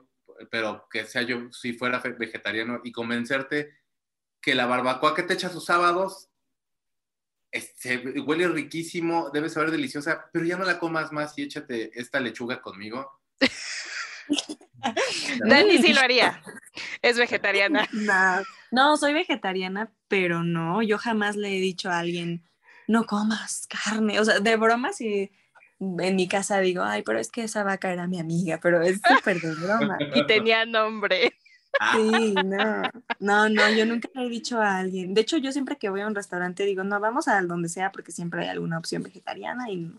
[0.51, 3.75] pero que sea yo si fuera vegetariano y convencerte
[4.41, 6.29] que la barbacoa que te echas los sábados
[7.57, 12.21] este, huele riquísimo, debe saber deliciosa, pero ya no la comas más y échate esta
[12.21, 13.21] lechuga conmigo.
[15.47, 16.43] Dani sí lo haría.
[17.03, 17.89] Es vegetariana.
[17.93, 22.49] No, no, soy vegetariana, pero no, yo jamás le he dicho a alguien,
[22.87, 24.21] no comas carne.
[24.21, 25.31] O sea, de broma, sí
[25.81, 29.01] en mi casa digo, ay, pero es que esa vaca era mi amiga, pero es
[29.07, 29.99] súper de broma.
[30.15, 31.35] y tenía nombre.
[31.95, 32.83] Sí, no,
[33.21, 35.15] no, no, yo nunca le he dicho a alguien.
[35.15, 37.93] De hecho, yo siempre que voy a un restaurante digo, no, vamos a donde sea
[37.93, 39.93] porque siempre hay alguna opción vegetariana y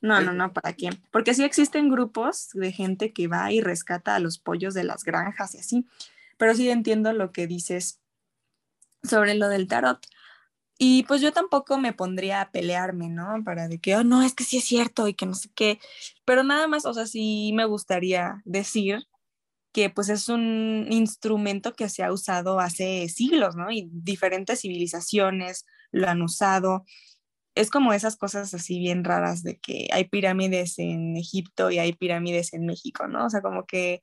[0.00, 0.90] no, no, no, ¿para qué?
[1.10, 5.04] Porque sí existen grupos de gente que va y rescata a los pollos de las
[5.04, 5.86] granjas y así,
[6.36, 8.00] pero sí entiendo lo que dices
[9.02, 10.06] sobre lo del tarot.
[10.80, 13.42] Y pues yo tampoco me pondría a pelearme, ¿no?
[13.44, 15.80] Para de que, oh, no, es que sí es cierto y que no sé qué.
[16.24, 19.04] Pero nada más, o sea, sí me gustaría decir
[19.72, 23.70] que pues es un instrumento que se ha usado hace siglos, ¿no?
[23.70, 26.84] Y diferentes civilizaciones lo han usado.
[27.54, 31.92] Es como esas cosas así bien raras de que hay pirámides en Egipto y hay
[31.92, 33.26] pirámides en México, ¿no?
[33.26, 34.02] O sea, como que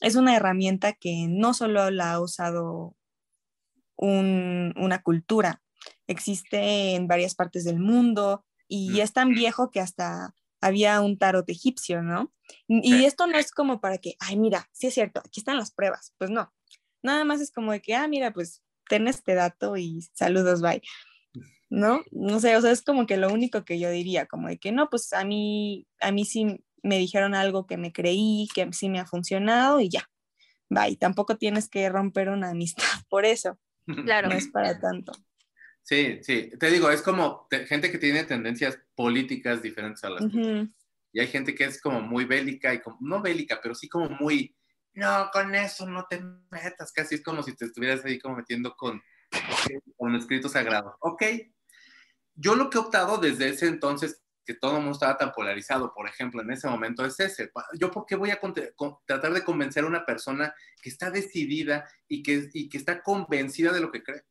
[0.00, 2.94] es una herramienta que no solo la ha usado
[3.96, 5.60] una cultura,
[6.06, 11.48] existe en varias partes del mundo y es tan viejo que hasta había un tarot
[11.48, 12.32] egipcio, ¿no?
[12.66, 15.70] Y esto no es como para que, ay, mira, sí es cierto, aquí están las
[15.70, 16.14] pruebas.
[16.18, 16.52] Pues no,
[17.02, 20.82] nada más es como de que, ah, mira, pues ten este dato y saludos, bye.
[21.70, 22.02] ¿No?
[22.10, 24.72] No sé, o sea, es como que lo único que yo diría, como de que
[24.72, 28.88] no, pues a mí, a mí sí me dijeron algo que me creí, que sí
[28.88, 30.08] me ha funcionado y ya,
[30.70, 30.96] bye.
[30.96, 33.58] Tampoco tienes que romper una amistad por eso.
[34.04, 34.28] Claro.
[34.28, 35.12] No es para tanto.
[35.88, 40.22] Sí, sí, te digo, es como gente que tiene tendencias políticas diferentes a las
[41.12, 44.10] Y hay gente que es como muy bélica y como, no bélica, pero sí como
[44.20, 44.54] muy,
[44.92, 48.76] no, con eso no te metas, casi es como si te estuvieras ahí como metiendo
[48.76, 49.02] con,
[49.96, 50.92] con escritos sagrados.
[51.00, 51.22] Ok,
[52.34, 55.94] yo lo que he optado desde ese entonces, que todo el mundo estaba tan polarizado,
[55.94, 57.50] por ejemplo, en ese momento es ese.
[57.80, 58.38] Yo, ¿por qué voy a
[59.06, 63.72] tratar de convencer a una persona que está decidida y que, y que está convencida
[63.72, 64.22] de lo que cree?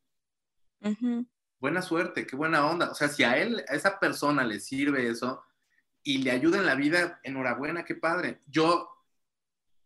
[1.60, 2.90] Buena suerte, qué buena onda.
[2.90, 5.42] O sea, si a él, a esa persona le sirve eso
[6.02, 8.40] y le ayuda en la vida, enhorabuena, qué padre.
[8.46, 8.88] Yo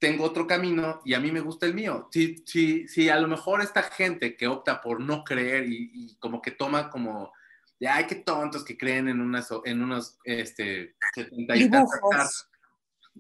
[0.03, 2.09] tengo otro camino y a mí me gusta el mío.
[2.11, 6.43] Si, si, si a lo mejor esta gente que opta por no creer y, como
[6.43, 7.33] que toma como,
[7.79, 12.49] de, ay, qué tontos que creen en, unas, en unos, este, 70 y Dibujos.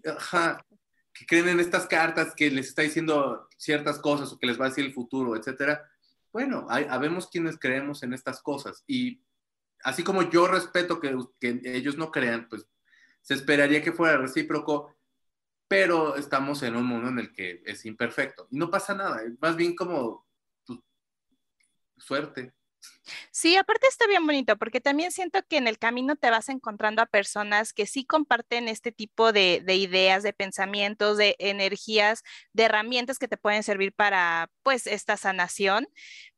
[0.04, 0.64] Ajá,
[1.12, 4.66] que creen en estas cartas que les está diciendo ciertas cosas o que les va
[4.66, 5.88] a decir el futuro, etcétera.
[6.32, 9.22] Bueno, hay, habemos quienes creemos en estas cosas y
[9.84, 12.66] así como yo respeto que, que ellos no crean, pues
[13.20, 14.96] se esperaría que fuera recíproco
[15.72, 19.56] pero estamos en un mundo en el que es imperfecto y no pasa nada, más
[19.56, 20.26] bien como
[20.66, 20.80] pues,
[21.96, 22.52] suerte.
[23.30, 27.02] Sí, aparte está bien bonito porque también siento que en el camino te vas encontrando
[27.02, 32.22] a personas que sí comparten este tipo de, de, ideas, de pensamientos, de energías,
[32.52, 35.86] de herramientas que te pueden servir para pues esta sanación,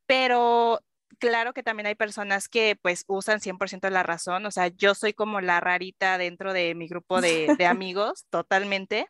[0.07, 0.80] pero
[1.18, 5.12] claro que también hay personas que pues usan 100% la razón, o sea, yo soy
[5.12, 9.09] como la rarita dentro de mi grupo de, de amigos, totalmente.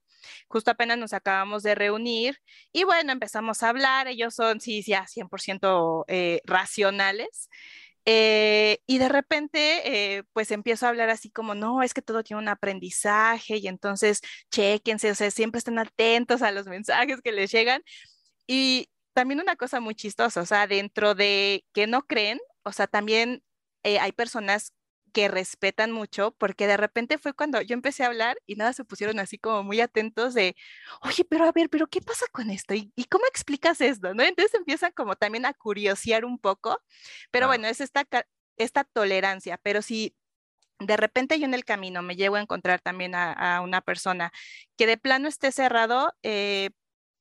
[0.48, 2.38] Justo apenas nos acabamos de reunir
[2.72, 7.48] y bueno, empezamos a hablar, ellos son, sí, ya 100% eh, racionales.
[8.06, 12.22] Eh, y de repente, eh, pues empiezo a hablar así como, no, es que todo
[12.22, 14.20] tiene un aprendizaje y entonces
[14.50, 17.82] chequense, o sea, siempre estén atentos a los mensajes que les llegan.
[18.46, 22.86] Y también una cosa muy chistosa, o sea, dentro de que no creen, o sea,
[22.86, 23.42] también
[23.84, 24.72] hay personas
[25.14, 28.84] que respetan mucho, porque de repente fue cuando yo empecé a hablar y nada, se
[28.84, 30.56] pusieron así como muy atentos de,
[31.02, 32.74] oye, pero a ver, pero ¿qué pasa con esto?
[32.74, 34.12] ¿Y, cómo explicas esto?
[34.12, 34.24] ¿no?
[34.24, 36.82] Entonces empiezan como también a curiosear un poco,
[37.30, 38.06] pero bueno, es esta,
[38.56, 40.16] esta tolerancia, pero si
[40.80, 44.32] de repente yo en el camino me llego a encontrar también a, una persona
[44.76, 46.70] que de plano esté cerrado, eh,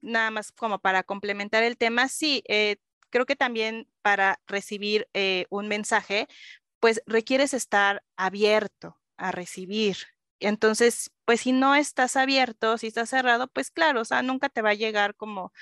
[0.01, 2.77] nada más como para complementar el tema, sí, eh,
[3.11, 6.27] creo que también para recibir eh, un mensaje,
[6.83, 9.95] pues requieres estar abierto a recibir.
[10.41, 14.61] Entonces, pues si no estás abierto, si estás cerrado, pues claro, o sea, nunca te
[14.61, 15.53] va a llegar como,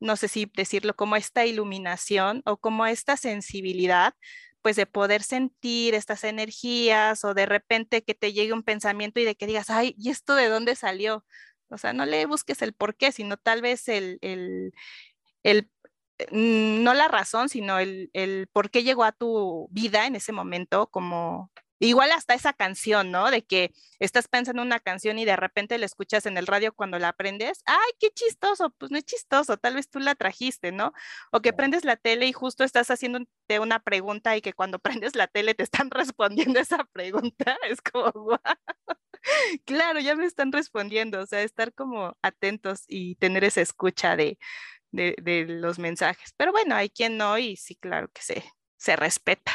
[0.00, 4.14] no sé si decirlo, como esta iluminación o como esta sensibilidad,
[4.62, 9.24] pues de poder sentir estas energías o de repente que te llegue un pensamiento y
[9.24, 11.24] de que digas, ay, ¿y esto de dónde salió?
[11.68, 14.72] O sea, no le busques el por qué, sino tal vez el, el,
[15.44, 15.70] el
[16.30, 20.88] no la razón, sino el, el, por qué llegó a tu vida en ese momento,
[20.88, 21.50] como
[21.80, 23.30] igual hasta esa canción, ¿no?
[23.30, 26.72] De que estás pensando en una canción y de repente la escuchas en el radio
[26.72, 30.72] cuando la aprendes, ay, qué chistoso, pues no es chistoso, tal vez tú la trajiste,
[30.72, 30.92] ¿no?
[31.32, 35.16] O que prendes la tele y justo estás haciéndote una pregunta y que cuando prendes
[35.16, 38.38] la tele te están respondiendo esa pregunta, es como, wow.
[39.64, 44.38] Claro, ya me están respondiendo, o sea, estar como atentos y tener esa escucha de,
[44.94, 46.32] de, los mensajes.
[46.36, 48.44] Pero bueno, hay quien no y sí, claro que se,
[48.76, 49.52] se respeta.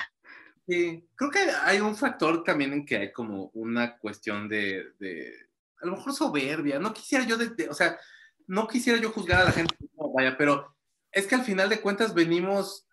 [0.67, 5.33] Sí, creo que hay un factor también en que hay como una cuestión de, de
[5.81, 6.79] a lo mejor soberbia.
[6.79, 7.37] No quisiera yo,
[7.69, 7.97] o sea,
[8.47, 9.75] no quisiera yo juzgar a la gente,
[10.15, 10.75] vaya, pero
[11.11, 12.85] es que al final de cuentas venimos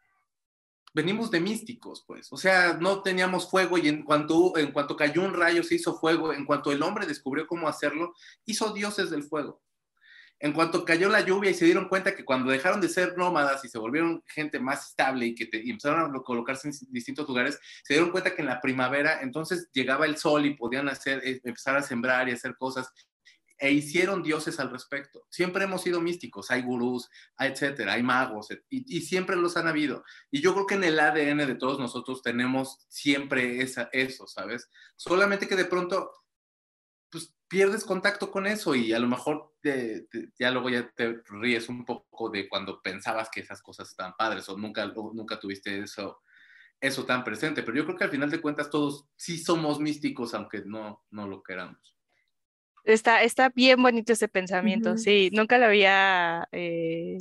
[0.94, 2.32] venimos de místicos, pues.
[2.32, 5.98] O sea, no teníamos fuego y en cuanto, en cuanto cayó un rayo se hizo
[5.98, 6.32] fuego.
[6.32, 8.14] En cuanto el hombre descubrió cómo hacerlo,
[8.46, 9.60] hizo dioses del fuego
[10.38, 13.64] en cuanto cayó la lluvia y se dieron cuenta que cuando dejaron de ser nómadas
[13.64, 17.94] y se volvieron gente más estable y que empezaron a colocarse en distintos lugares, se
[17.94, 21.76] dieron cuenta que en la primavera entonces llegaba el sol y podían hacer, eh, empezar
[21.76, 22.92] a sembrar y hacer cosas
[23.58, 25.26] e hicieron dioses al respecto.
[25.30, 27.08] Siempre hemos sido místicos, hay gurús,
[27.38, 30.04] etcétera, hay magos, y, siempre los han habido.
[30.30, 34.68] Y yo creo que en el ADN de todos nosotros tenemos siempre esa, eso, ¿sabes?
[34.96, 36.12] Solamente que de pronto
[37.48, 39.54] pierdes contacto con eso y a lo mejor
[40.38, 44.48] ya luego ya te ríes un poco de cuando pensabas que esas cosas estaban padres
[44.48, 46.22] o nunca, nunca tuviste eso,
[46.80, 47.62] eso tan presente.
[47.62, 51.26] Pero yo creo que al final de cuentas todos sí somos místicos, aunque no, no
[51.26, 51.96] lo queramos.
[52.84, 57.18] Está, está bien bonito ese pensamiento, sí, nunca lo había eh,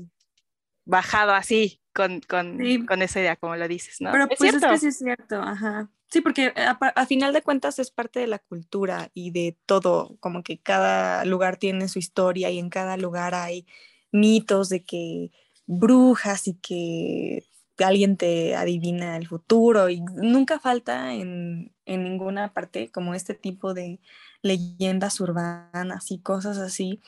[0.85, 4.11] bajado así con, con, con, esa idea, como lo dices, ¿no?
[4.11, 5.89] Pero pues es que sí es cierto, ajá.
[6.11, 10.43] Sí, porque a, final de cuentas es parte de la cultura y de todo, como
[10.43, 13.65] que cada lugar tiene su historia y en cada lugar hay
[14.11, 15.31] mitos de que
[15.65, 17.43] brujas y que
[17.79, 23.73] alguien te adivina el futuro y nunca falta en, en ninguna parte como este tipo
[23.73, 23.99] de
[24.41, 27.01] leyendas urbanas y cosas así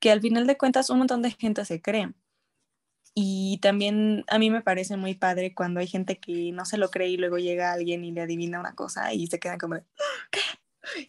[0.00, 2.12] que al final de cuentas un montón de gente se cree.
[3.14, 6.90] Y también a mí me parece muy padre cuando hay gente que no se lo
[6.90, 9.76] cree y luego llega alguien y le adivina una cosa y se quedan como,
[10.30, 10.40] ¿qué?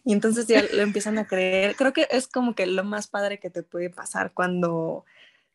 [0.04, 1.76] Y entonces ya lo empiezan a creer.
[1.76, 5.04] Creo que es como que lo más padre que te puede pasar cuando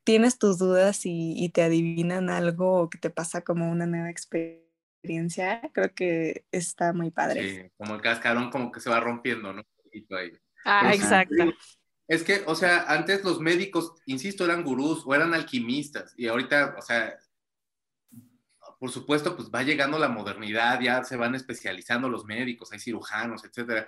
[0.03, 5.61] tienes tus dudas y, te adivinan algo o que te pasa como una nueva experiencia.
[5.73, 7.49] Creo que está muy padre.
[7.49, 9.63] Sí, como el cascarón como que se va rompiendo, ¿no?
[10.65, 11.53] Ah, exacto.
[12.11, 16.75] Es que, o sea, antes los médicos, insisto, eran gurús o eran alquimistas y ahorita,
[16.77, 17.17] o sea,
[18.77, 23.45] por supuesto, pues va llegando la modernidad, ya se van especializando los médicos, hay cirujanos,
[23.45, 23.87] etcétera.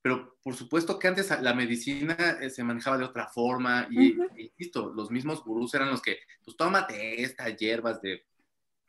[0.00, 4.90] Pero por supuesto que antes la medicina eh, se manejaba de otra forma y, insisto,
[4.94, 8.24] los mismos gurús eran los que, pues tómate estas hierbas de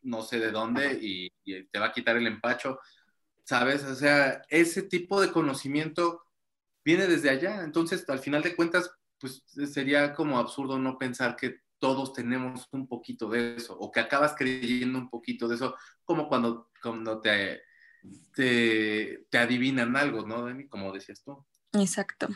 [0.04, 2.80] no sé de dónde y, y te va a quitar el empacho,
[3.44, 3.84] ¿sabes?
[3.84, 6.29] O sea, ese tipo de conocimiento
[6.90, 7.64] viene desde allá.
[7.64, 12.88] Entonces, al final de cuentas, pues sería como absurdo no pensar que todos tenemos un
[12.88, 17.62] poquito de eso o que acabas creyendo un poquito de eso, como cuando, cuando te,
[18.34, 20.68] te, adivinan algo, ¿no, Dani?
[20.68, 21.46] Como decías tú.
[21.74, 22.28] Exacto.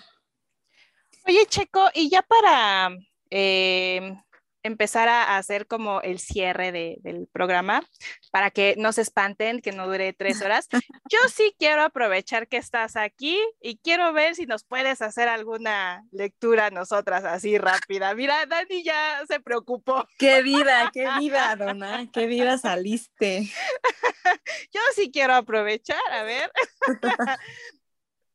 [1.26, 2.96] Oye, Checo, y ya para
[3.32, 4.16] eh,
[4.64, 7.84] empezar a hacer como el cierre del programa
[8.32, 10.68] para que no se espanten, que no dure tres horas.
[11.10, 16.04] Yo sí quiero aprovechar que estás aquí y quiero ver si nos puedes hacer alguna
[16.12, 18.16] lectura nosotras así rápida.
[18.16, 20.08] Mira, Dani ya se preocupó.
[20.18, 23.52] Qué vida, qué vida, dona, qué vida saliste.
[24.74, 26.52] Yo sí quiero aprovechar, a ver.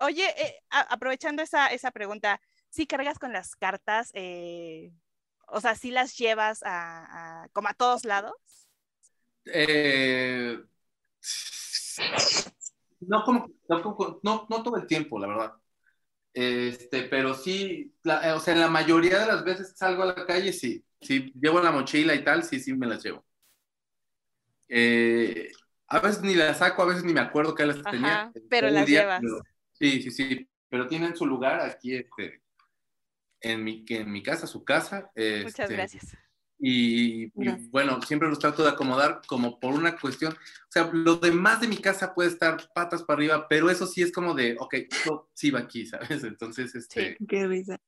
[0.01, 4.11] Oye, eh, aprovechando esa, esa pregunta, ¿sí cargas con las cartas?
[4.15, 4.93] Eh,
[5.51, 8.35] o sea, ¿sí las llevas a, como a todos lados?
[9.47, 10.59] Eh,
[13.01, 13.51] no, como,
[14.23, 15.55] no, no, todo el tiempo, la verdad.
[16.33, 20.27] Este, pero sí, eh, o sea, en la mayoría de las veces salgo a la
[20.27, 20.85] calle, sí.
[21.01, 23.25] Si llevo la mochila y tal, sí, sí me las llevo.
[24.69, 25.51] Eh,
[25.87, 28.31] a veces ni las saco, a veces ni me acuerdo que las tenía.
[28.51, 29.23] Pero las llevas.
[29.73, 30.49] sí, sí, sí.
[30.69, 32.43] Pero tienen su lugar aquí, este,
[33.41, 35.11] en mi, en mi casa, su casa.
[35.15, 36.17] Muchas este, gracias.
[36.61, 37.31] Y,
[37.71, 41.69] bueno, siempre los trato de acomodar como por una cuestión, o sea, lo demás de
[41.69, 45.31] mi casa puede estar patas para arriba, pero eso sí es como de, ok, esto
[45.35, 46.25] sí va aquí, ¿sabes?
[46.25, 47.17] Entonces, este...
[47.17, 47.79] Sí, qué risa.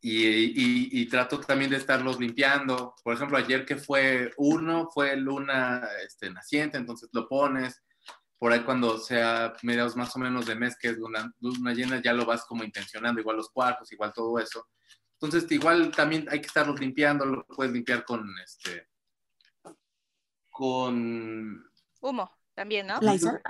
[0.00, 2.94] Y, y, y, trato también de estarlos limpiando.
[3.02, 7.82] Por ejemplo, ayer que fue uno, fue luna este, naciente, entonces lo pones.
[8.42, 12.02] Por ahí cuando sea mediados más o menos de mes, que es luna, luna llena,
[12.02, 14.66] ya lo vas como intencionando, igual los cuartos, igual todo eso.
[15.12, 18.88] Entonces, igual también hay que estarlos limpiando, lo puedes limpiar con este
[20.50, 21.70] con
[22.00, 22.98] humo también, ¿no?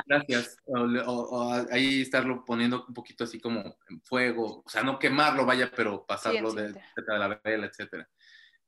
[0.07, 0.59] Gracias.
[0.67, 5.73] O, ahí estarlo poniendo un poquito así como en fuego, o sea, no quemarlo, vaya,
[5.75, 8.07] pero pasarlo de, la vela, etcétera.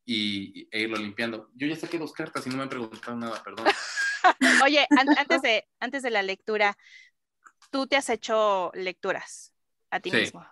[0.07, 1.51] Y, e irlo limpiando.
[1.55, 3.67] Yo ya saqué dos cartas y no me han preguntado nada, perdón.
[4.65, 4.87] Oye,
[5.19, 6.77] antes, de, antes de la lectura,
[7.71, 9.53] tú te has hecho lecturas
[9.91, 10.47] a ti mismo.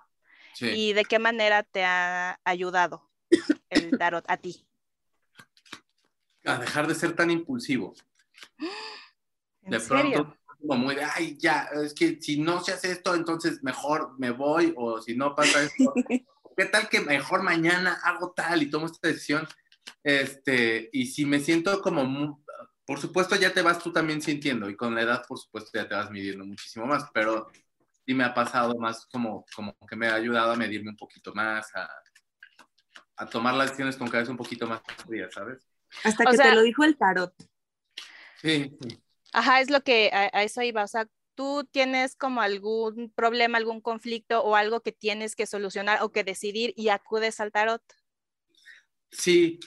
[0.60, 3.10] ¿Y de qué manera te ha ayudado
[3.70, 4.66] el tarot a ti?
[6.44, 7.94] A dejar de ser tan impulsivo.
[9.62, 13.62] de pronto, como muy de, ay, ya, es que si no se hace esto, entonces
[13.62, 15.92] mejor me voy, o si no pasa esto,
[16.56, 19.48] ¿qué tal que mejor mañana hago tal y tomo esta decisión?
[20.04, 22.41] Este, y si me siento como,
[22.84, 25.88] por supuesto ya te vas tú también sintiendo, y con la edad, por supuesto, ya
[25.88, 27.50] te vas midiendo muchísimo más, pero
[28.04, 31.32] sí me ha pasado más como, como que me ha ayudado a medirme un poquito
[31.34, 31.88] más, a,
[33.16, 35.68] a tomar las decisiones con cabeza un poquito más fría, ¿sabes?
[36.04, 37.34] Hasta que te lo dijo el tarot.
[38.40, 38.76] Sí.
[39.32, 40.82] Ajá, es lo que a, eso iba.
[40.82, 46.02] O sea, tú tienes como algún problema, algún conflicto o algo que tienes que solucionar
[46.02, 47.82] o que decidir y acudes al tarot.
[49.10, 49.60] Sí,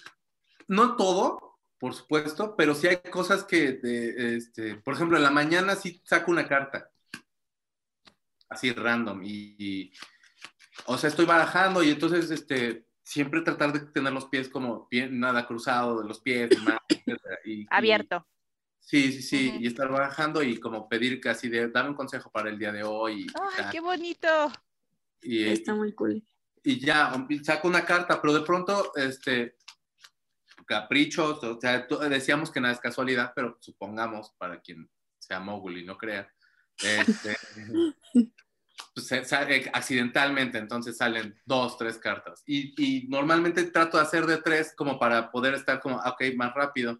[0.67, 1.54] no todo,
[1.85, 6.31] por supuesto, pero sí hay cosas que, este, por ejemplo, en la mañana sí saco
[6.31, 6.89] una carta
[8.49, 9.93] así random y,
[10.87, 15.19] o sea, estoy barajando y entonces, este, siempre tratar de tener los pies como bien,
[15.19, 16.49] nada cruzado de los pies,
[17.45, 18.25] y, abierto.
[18.79, 22.49] sí, sí, sí, y estar barajando y como pedir casi de, dame un consejo para
[22.49, 23.27] el día de hoy.
[23.59, 24.27] ¡Ay, qué bonito!
[25.21, 26.23] Y, Está muy cool.
[26.63, 27.13] Y ya,
[27.43, 29.55] saco una carta, pero de pronto, este,
[30.65, 35.85] caprichos, o sea, decíamos que nada es casualidad, pero supongamos para quien sea mogul y
[35.85, 36.29] no crea,
[36.77, 37.37] este,
[38.93, 42.43] pues, eh, accidentalmente, entonces salen dos, tres cartas.
[42.45, 46.99] Y, normalmente trato de hacer de tres como para poder estar como, ok, más rápido.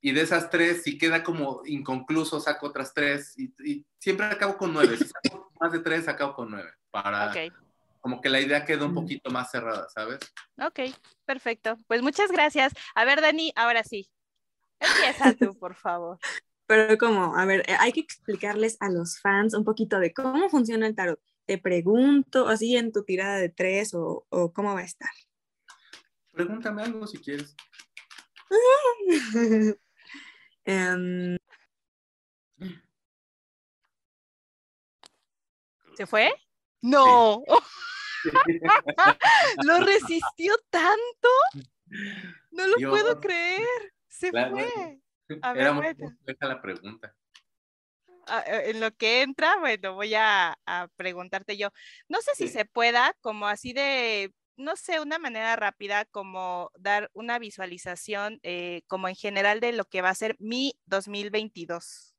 [0.00, 3.34] Y de esas tres, si queda como inconcluso, saco otras tres.
[3.38, 4.98] Y, siempre acabo con nueve.
[4.98, 6.70] Si saco más de tres, acabo con nueve.
[6.90, 7.32] Para
[8.04, 10.18] como que la idea quede un poquito más cerrada, ¿sabes?
[10.58, 10.94] Ok,
[11.24, 11.78] perfecto.
[11.86, 12.74] Pues muchas gracias.
[12.94, 14.10] A ver, Dani, ahora sí.
[14.78, 16.18] Empieza tú, por favor.
[16.66, 20.50] Pero como, a ver, eh, hay que explicarles a los fans un poquito de cómo
[20.50, 21.18] funciona el tarot.
[21.46, 25.08] te pregunto, así en tu tirada de tres o, cómo va a estar.
[26.30, 27.56] Pregúntame algo si quieres.
[30.66, 31.38] Em,
[35.96, 36.34] ¿Se fue?
[36.82, 37.42] No.
[39.64, 41.28] ¿Lo resistió tanto?
[42.50, 43.94] No lo puedo creer.
[44.08, 45.00] Se fue.
[45.42, 47.14] A ver, Deja la pregunta.
[48.26, 50.58] Ah, eh, en lo que entra, bueno, voy a,
[50.96, 51.70] preguntarte yo.
[52.08, 57.10] No sé si se pueda, como así de, no sé, una manera rápida, como dar
[57.12, 62.14] una visualización, eh, como en general de lo que va a ser mi 2022.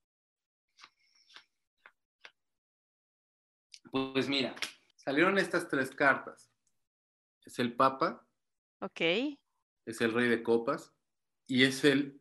[3.92, 4.54] Pues mira,
[5.06, 6.52] salieron estas tres cartas.
[7.46, 8.28] Es el Papa.
[8.80, 9.02] Ok.
[9.86, 10.92] Es el Rey de Copas
[11.48, 12.20] y es el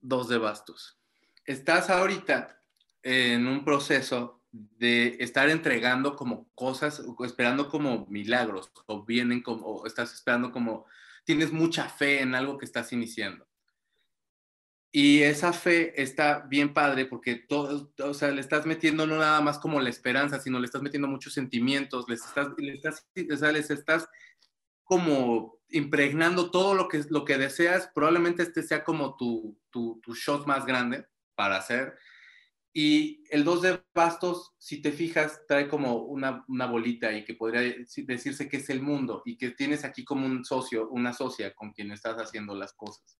[0.00, 1.00] Dos de Bastos.
[1.46, 2.62] Estás ahorita
[3.02, 9.86] en un proceso de estar entregando como cosas, esperando como milagros, o vienen como, o
[9.86, 10.84] estás esperando como,
[11.24, 13.48] tienes mucha fe en algo que estás iniciando.
[14.92, 19.40] Y esa fe está bien padre porque todo, o sea, le estás metiendo no nada
[19.40, 23.52] más como la esperanza, sino le estás metiendo muchos sentimientos, les estás, estás, o sea,
[23.52, 24.06] les estás
[24.84, 27.90] como impregnando todo lo que, lo que deseas.
[27.94, 31.96] Probablemente este sea como tu, tu, tu shot más grande para hacer
[32.74, 37.34] y el 2 de bastos, si te fijas, trae como una, una, bolita y que
[37.34, 37.74] podría
[38.06, 41.72] decirse que es el mundo y que tienes aquí como un socio, una socia con
[41.72, 43.18] quien estás haciendo las cosas.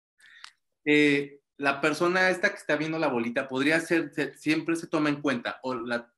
[0.86, 5.20] Eh, la persona esta que está viendo la bolita podría ser, siempre se toma en
[5.20, 6.12] cuenta, o la,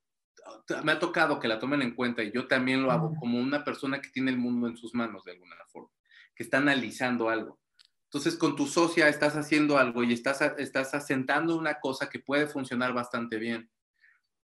[0.83, 3.65] me ha tocado que la tomen en cuenta y yo también lo hago como una
[3.65, 5.91] persona que tiene el mundo en sus manos de alguna forma,
[6.35, 7.61] que está analizando algo.
[8.05, 12.47] Entonces, con tu socia estás haciendo algo y estás, estás asentando una cosa que puede
[12.47, 13.71] funcionar bastante bien,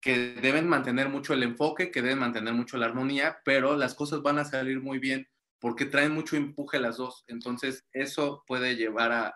[0.01, 4.21] que deben mantener mucho el enfoque, que deben mantener mucho la armonía, pero las cosas
[4.21, 5.27] van a salir muy bien
[5.59, 7.23] porque traen mucho empuje las dos.
[7.27, 9.33] Entonces, eso puede llevar a,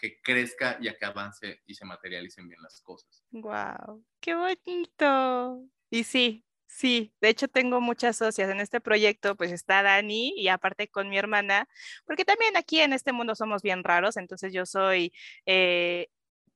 [0.00, 3.24] que crezca y a que avance y se materialicen bien las cosas.
[3.30, 4.04] ¡Wow!
[4.20, 5.64] ¡Qué bonito!
[5.90, 10.46] Y sí, Sí, de hecho tengo muchas socias en este proyecto, pues está Dani y
[10.46, 11.68] aparte con mi hermana,
[12.04, 15.12] porque también aquí en este mundo somos bien raros, entonces yo soy
[15.46, 16.06] eh,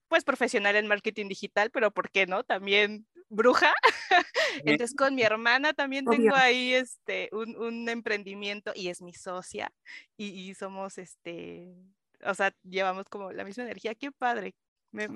[0.07, 2.45] pues profesional en marketing digital, pero ¿por qué no?
[2.45, 3.73] También bruja.
[4.65, 9.71] Entonces con mi hermana también tengo ahí este, un, emprendimiento y es mi socia
[10.17, 11.75] y, y somos, este,
[12.23, 13.95] o sea, llevamos como la misma energía.
[13.95, 14.55] Qué padre,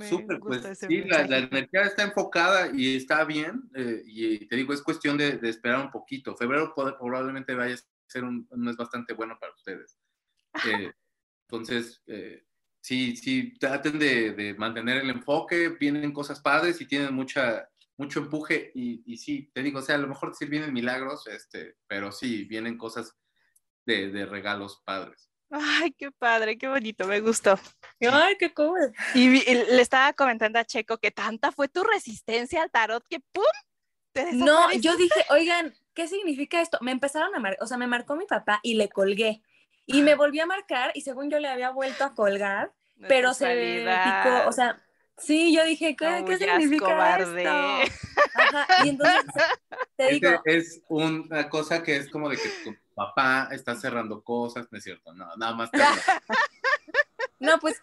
[0.10, 3.70] Súper, pues sí, la, energía está enfocada y está bien.
[3.74, 6.36] Eh, y te digo, es cuestión de, esperar un poquito.
[6.36, 9.98] Febrero probablemente vaya a ser un, mes bastante bueno para ustedes.
[10.66, 10.92] Eh,
[11.48, 12.44] entonces, eh,
[12.82, 15.70] sí, sí, traten de, mantener el enfoque.
[15.70, 17.70] Vienen cosas padres y tienen mucha,
[18.00, 18.72] mucho empuje.
[18.74, 22.12] Y, y sí, te digo, o sea, a lo mejor sí vienen milagros, este, pero
[22.12, 23.16] sí, vienen cosas
[23.86, 25.30] de, de regalos padres.
[25.52, 27.60] Ay, qué padre, qué bonito, me gustó.
[28.00, 28.94] Ay, qué cool.
[29.16, 33.44] Y, le estaba comentando a Checo que tanta fue tu resistencia al tarot que ¡pum!
[34.34, 36.78] no, yo dije, oigan, ¿qué significa esto?
[36.82, 39.42] Me empezaron a marcar, o sea, me marcó mi papá y le colgué.
[39.86, 42.72] Y me volví a marcar y según yo le había vuelto a colgar,
[43.08, 44.80] pero se picó, o sea,
[45.20, 47.94] sí, yo dije, ¿qué, ¿qué significa esto?
[48.36, 49.26] Ajá, y entonces
[49.98, 50.42] te digo...
[50.46, 55.14] Es una cosa que es como de que papá está cerrando cosas, no es cierto,
[55.14, 55.70] no, nada más.
[57.40, 57.82] no, pues,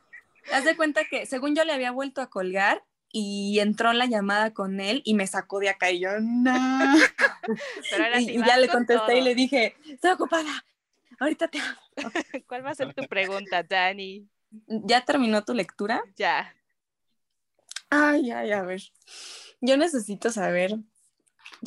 [0.53, 4.07] haz de cuenta que según yo le había vuelto a colgar y entró en la
[4.07, 6.53] llamada con él y me sacó de acá y yo, no.
[8.18, 10.64] y, ya le contesté y le dije, estoy ocupada,
[11.18, 11.61] ahorita te
[12.47, 14.28] ¿Cuál va a ser tu pregunta, Dani?
[14.66, 16.03] ¿Ya terminó tu lectura?
[16.16, 16.55] Ya.
[17.91, 18.82] Ay, ay, a ver.
[19.61, 20.76] Yo necesito saber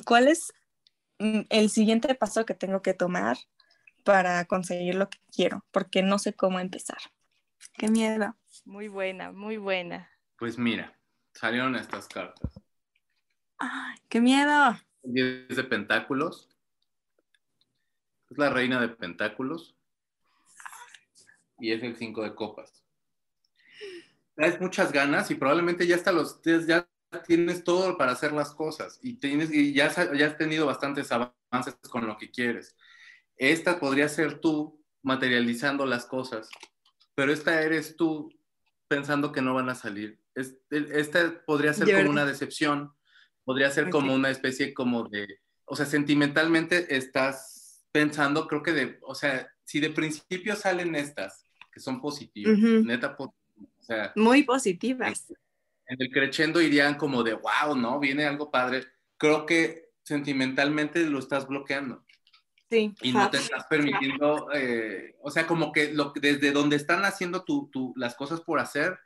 [0.06, 0.54] cuál es
[1.20, 3.38] Mm, el siguiente paso que tengo que tomar
[4.06, 6.98] para conseguir lo que quiero, porque no sé cómo empezar.
[7.74, 8.36] Qué miedo.
[8.66, 10.10] Muy buena, muy buena.
[10.38, 10.98] Pues mira,
[11.34, 12.62] salieron estas cartas.
[13.58, 14.80] Ay, qué miedo.
[15.04, 16.50] Es de pentáculos.
[18.30, 19.76] Es la reina de pentáculos.
[21.60, 22.79] Y es el cinco de copas.
[24.40, 26.88] Traes muchas ganas y probablemente ya hasta los ya
[27.28, 31.76] tienes todo para hacer las cosas y, tienes, y ya, ya has tenido bastantes avances
[31.90, 32.78] con lo que quieres.
[33.36, 36.48] Esta podría ser tú materializando las cosas,
[37.16, 38.30] pero esta eres tú
[38.88, 40.22] pensando que no van a salir.
[40.70, 42.94] esta podría ser como una decepción,
[43.44, 49.00] podría ser como una especie como de, o sea, sentimentalmente estás pensando, creo que de,
[49.02, 53.36] o sea, si de principio salen estas, que son positivas, neta, o
[53.94, 55.34] sea, muy positivas.
[55.88, 58.00] En el crescendo irían como de, wow, ¿no?
[58.00, 58.86] Viene algo padre.
[59.18, 62.06] Creo que sentimentalmente lo estás bloqueando.
[62.70, 62.94] Sí.
[63.02, 67.44] Y no te estás permitiendo, eh, o sea, como que lo, desde donde están haciendo
[67.44, 69.00] tu, tu, las cosas por hacer,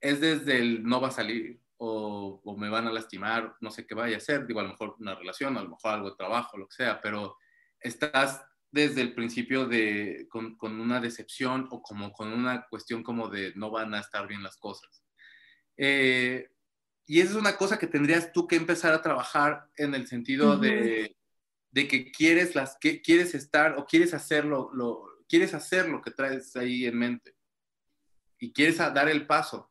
[0.00, 3.86] es desde el no va a salir o, o, me van a lastimar, no sé
[3.86, 6.16] qué vaya a hacer, digo, a lo mejor una relación, a lo mejor algo de
[6.16, 7.36] trabajo, lo que sea, pero
[7.80, 8.44] estás
[8.76, 13.54] desde el principio de, con, con una decepción o como con una cuestión como de
[13.56, 15.02] no van a estar bien las cosas.
[15.78, 16.50] Eh,
[17.06, 20.50] y esa es una cosa que tendrías tú que empezar a trabajar en el sentido
[20.50, 20.60] uh -huh.
[20.60, 21.16] de,
[21.70, 26.10] de, que quieres las que quieres estar o quieres hacerlo lo quieres hacer lo que
[26.10, 27.34] traes ahí en mente
[28.38, 29.70] y quieres dar el paso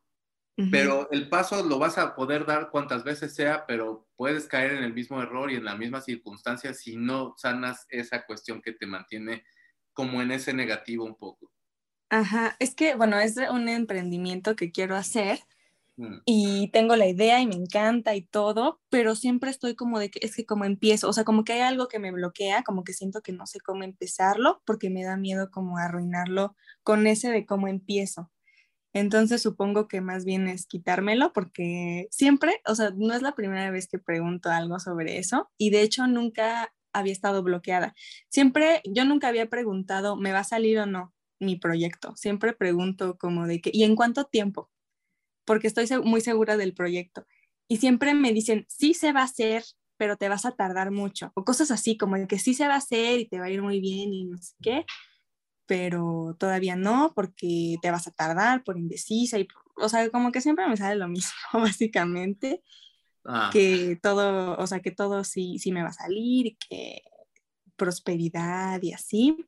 [0.57, 0.69] uh -huh.
[0.71, 4.83] pero el paso lo vas a poder dar cuantas veces sea pero puedes caer en
[4.83, 8.85] el mismo error y en la misma circunstancia si no sanas esa cuestión que te
[8.85, 9.43] mantiene
[9.93, 11.51] como en ese negativo un poco
[12.09, 15.39] Ajá, es que bueno, es un emprendimiento que quiero hacer
[16.25, 20.19] y tengo la idea y me encanta y todo, pero siempre estoy como de que
[20.21, 22.93] es que como empiezo, o sea, como que hay algo que me bloquea, como que
[22.93, 27.45] siento que no sé cómo empezarlo porque me da miedo como arruinarlo con ese de
[27.45, 28.29] cómo empiezo.
[28.95, 33.69] Entonces supongo que más bien es quitármelo porque siempre, o sea, no es la primera
[33.69, 37.93] vez que pregunto algo sobre eso y de hecho nunca había estado bloqueada.
[38.29, 42.15] Siempre, yo nunca había preguntado, ¿me va a salir o no mi proyecto?
[42.15, 44.71] Siempre pregunto como de que, ¿y en cuánto tiempo?
[45.45, 47.25] porque estoy muy segura del proyecto.
[47.67, 49.63] Y siempre me dicen, sí se va a hacer,
[49.97, 51.31] pero te vas a tardar mucho.
[51.35, 53.49] O cosas así, como de que sí se va a hacer y te va a
[53.49, 54.85] ir muy bien y no sé qué,
[55.65, 59.39] pero todavía no, porque te vas a tardar por indecisa.
[59.39, 59.47] Y,
[59.77, 62.61] o sea, como que siempre me sale lo mismo, básicamente.
[63.25, 63.49] Ah.
[63.51, 67.01] Que todo, o sea, que todo sí, sí me va a salir y que
[67.75, 69.45] prosperidad y así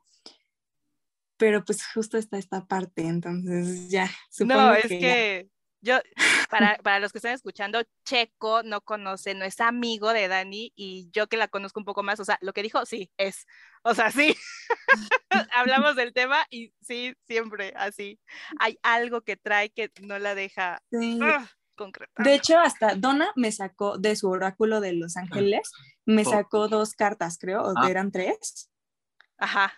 [1.37, 4.09] pero pues justo está esta parte, entonces ya.
[4.39, 5.49] No, es que, que
[5.87, 5.99] yo,
[6.51, 11.09] para, para, los que están escuchando, Checo no conoce, no es amigo de Dani y
[11.11, 13.47] yo que la conozco un poco más, o sea, lo que dijo, sí, es,
[13.83, 14.35] o sea, sí,
[15.55, 18.19] hablamos del tema y sí, siempre así.
[18.59, 21.19] Hay algo que trae que no la deja sí.
[21.21, 21.91] uh,
[22.23, 25.71] De hecho, hasta Donna me sacó de su oráculo de Los Ángeles,
[26.05, 27.89] me sacó dos cartas, creo, o ah.
[27.89, 28.69] eran tres.
[29.37, 29.73] Ajá.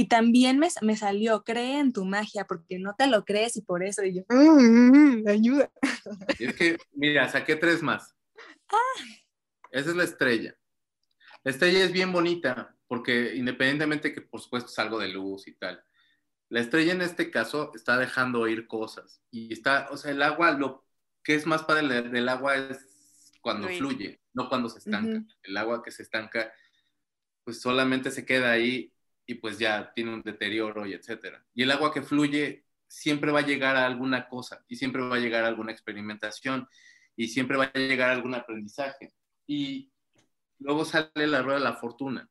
[0.00, 3.60] Y también me, me, salió, cree en tu magia, porque no te lo crees y
[3.60, 4.02] por eso.
[4.02, 5.70] Y yo, mm, ayuda.
[6.38, 8.16] Es que, mira, saqué tres más.
[8.72, 9.04] Ah.
[9.70, 10.56] Esa es la estrella.
[11.44, 15.52] La estrella es bien bonita, porque independientemente que por supuesto es algo de luz y
[15.52, 15.84] tal,
[16.48, 19.20] la estrella en este caso está dejando oír cosas.
[19.30, 20.86] Y está, o sea, el agua, lo
[21.22, 25.18] que es más padre del agua es cuando fluye, no cuando se estanca.
[25.18, 25.36] Uh -huh.
[25.42, 26.50] El agua que se estanca,
[27.44, 28.94] pues solamente se queda ahí
[29.30, 31.44] y pues ya tiene un deterioro y etcétera.
[31.54, 35.16] Y el agua que fluye siempre va a llegar a alguna cosa y siempre va
[35.16, 36.68] a llegar a alguna experimentación
[37.14, 39.12] y siempre va a llegar a algún aprendizaje.
[39.46, 39.92] Y
[40.58, 42.28] luego sale la rueda de la fortuna.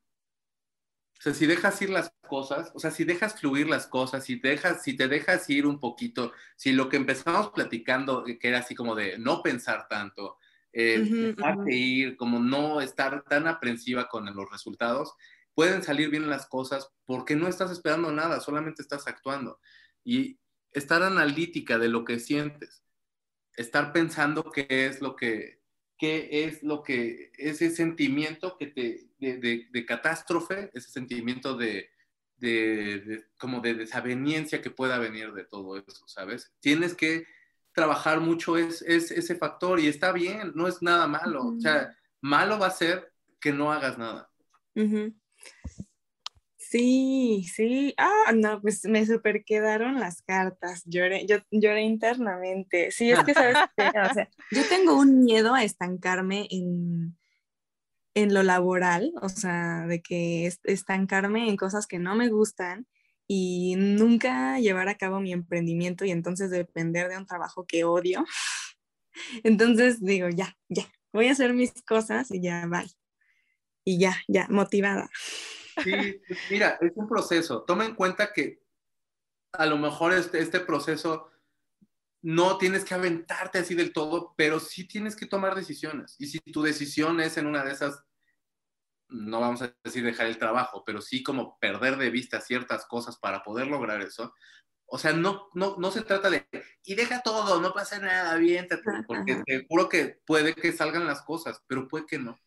[1.18, 4.38] O sea, si dejas ir las cosas, o sea, si dejas fluir las cosas, si
[4.38, 8.58] te dejas, si te dejas ir un poquito, si lo que empezamos platicando, que era
[8.58, 10.36] así como de no pensar tanto,
[10.72, 11.72] eh, uh -huh, dejarte uh -huh.
[11.72, 15.14] ir, como no estar tan aprensiva con los resultados,
[15.54, 19.60] pueden salir bien las cosas porque no estás esperando nada, solamente estás actuando.
[20.04, 20.38] Y
[20.72, 22.84] estar analítica de lo que sientes,
[23.56, 25.60] estar pensando qué es lo que,
[25.98, 31.90] qué es lo que, ese sentimiento que te, de, de, de catástrofe, ese sentimiento de,
[32.40, 36.52] de, como de desaveniencia que pueda venir de todo eso, ¿sabes?
[36.60, 37.26] Tienes que
[37.72, 41.44] trabajar mucho es, es, ese factor y está bien, no es nada malo.
[41.44, 41.58] Uh -huh.
[41.58, 44.30] O sea, malo va a ser que no hagas nada.
[44.74, 45.19] Uh -huh.
[46.70, 47.94] Sí, sí.
[47.98, 50.82] Ah, no, pues me super quedaron las cartas.
[50.86, 52.92] Lloré, yo lloré internamente.
[52.92, 53.88] Sí, es que sabes qué?
[53.88, 57.18] o sea, yo tengo un miedo a estancarme en,
[58.14, 62.86] en lo laboral, o sea, de que estancarme en cosas que no me gustan
[63.26, 68.24] y nunca llevar a cabo mi emprendimiento y entonces depender de un trabajo que odio.
[69.44, 72.99] Entonces digo, ya, ya, voy a hacer mis cosas y ya, bye.
[73.90, 75.10] Y ya, ya, motivada.
[75.82, 77.64] Sí, mira, es un proceso.
[77.64, 78.62] Toma en cuenta que
[79.52, 81.28] a lo mejor este, este proceso
[82.22, 86.14] no tienes que aventarte así del todo, pero sí tienes que tomar decisiones.
[86.20, 88.04] Y si tu decisión es en una de esas,
[89.08, 93.18] no vamos a decir dejar el trabajo, pero sí como perder de vista ciertas cosas
[93.18, 94.34] para poder lograr eso.
[94.86, 96.46] O sea, no, no, no se trata de,
[96.84, 98.68] y deja todo, no pasa nada, bien,
[99.08, 102.38] porque seguro que puede que salgan las cosas, pero puede que no.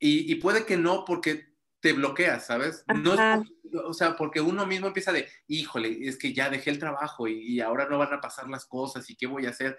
[0.00, 2.84] Y, y puede que no porque te bloqueas, ¿sabes?
[2.88, 3.46] No es,
[3.84, 7.38] o sea, porque uno mismo empieza de, híjole, es que ya dejé el trabajo y,
[7.40, 9.78] y, ahora no van a pasar las cosas y qué voy a hacer.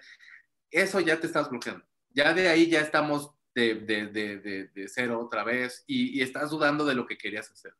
[0.70, 1.84] Eso ya te estás bloqueando.
[2.10, 4.38] Ya de ahí ya estamos de, de, de,
[4.68, 7.74] de cero otra vez y, y, estás dudando de lo que querías hacer.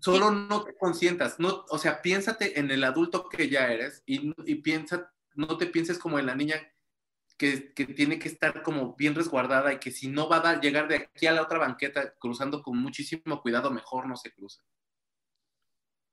[0.00, 4.32] Solo no te consientas, no, o sea, piénsate en el adulto que ya eres y,
[4.46, 6.56] y piensa, no te pienses como en la niña
[7.40, 10.60] que, que, tiene que estar como bien resguardada y que si no va a dar,
[10.60, 14.62] llegar de aquí a la otra banqueta cruzando con muchísimo cuidado, mejor no se cruza.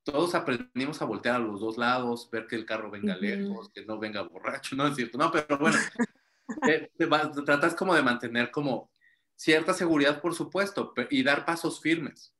[0.04, 3.22] Todos aprendimos a voltear a los dos lados, ver que el carro venga uh -huh.
[3.22, 5.78] lejos, que no venga borracho, no es cierto, no, pero bueno,
[6.62, 8.90] te, te, vas, te tratas como de mantener como
[9.36, 12.34] cierta seguridad, por supuesto, y dar pasos firmes,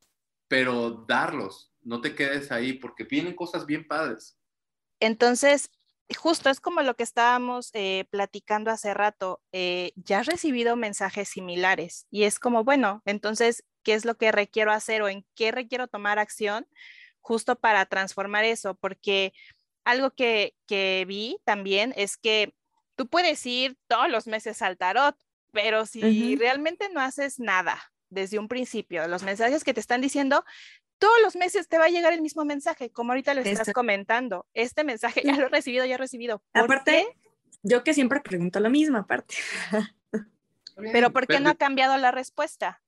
[0.47, 4.39] pero darlos, no te quedes ahí porque vienen cosas bien padres.
[5.01, 5.72] Entonces,
[6.15, 11.29] justo es como lo que estábamos eh, platicando hace rato, eh, ya has recibido mensajes
[11.29, 15.51] similares y es como, bueno, entonces, ¿qué es lo que requiero hacer o en qué
[15.51, 16.67] requiero tomar acción
[17.19, 18.75] justo para transformar eso?
[18.75, 19.34] Porque
[19.84, 22.53] algo que, que vi también es que
[22.95, 25.15] tú puedes ir todos los meses al tarot,
[25.51, 26.39] pero si uh -huh.
[26.39, 30.45] realmente no haces nada desde un principio, los mensajes que te están diciendo,
[30.99, 33.74] todos los meses te va a llegar el mismo mensaje, como ahorita lo estás Eso.
[33.74, 34.45] comentando.
[34.53, 36.41] Este mensaje ya lo he recibido, ya he recibido.
[36.53, 37.30] ¿Por aparte, qué?
[37.64, 39.36] yo que siempre pregunto lo mismo, aparte.
[40.91, 42.82] Pero ¿por qué no ha cambiado la respuesta?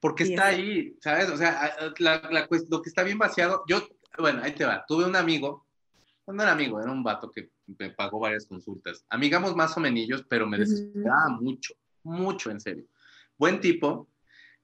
[0.00, 1.30] Porque está ahí, ¿sabes?
[1.30, 3.88] O sea, la, la, lo que está bien vaciado, yo,
[4.18, 4.84] bueno, ahí te va.
[4.86, 5.66] Tuve un amigo,
[6.26, 9.04] no era amigo, era un vato que me pagó varias consultas.
[9.08, 11.40] Amigamos más o menos, pero me desesperaba uh -huh.
[11.40, 12.84] mucho, mucho, en serio.
[13.38, 14.08] Buen tipo,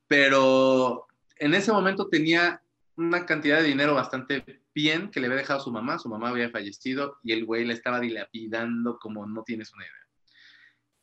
[0.06, 2.61] pero en ese momento tenía
[2.96, 5.98] una cantidad de dinero bastante bien que le había dejado su mamá.
[5.98, 10.08] Su mamá había fallecido y el güey le estaba dilapidando como no tienes una idea.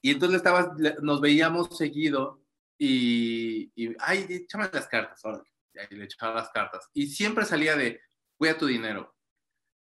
[0.02, 2.42] Y entonces estaba, nos veíamos seguido
[2.78, 5.44] y, y ay, échame las cartas, ahora.
[5.90, 6.90] Y le echaba las cartas.
[6.94, 8.02] Y siempre salía de,
[8.38, 9.16] cuida tu dinero.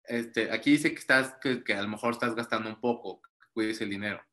[0.03, 3.47] Este, aquí dice que, estás, que, que a lo mejor estás gastando un poco, que
[3.53, 4.23] cuides el dinero.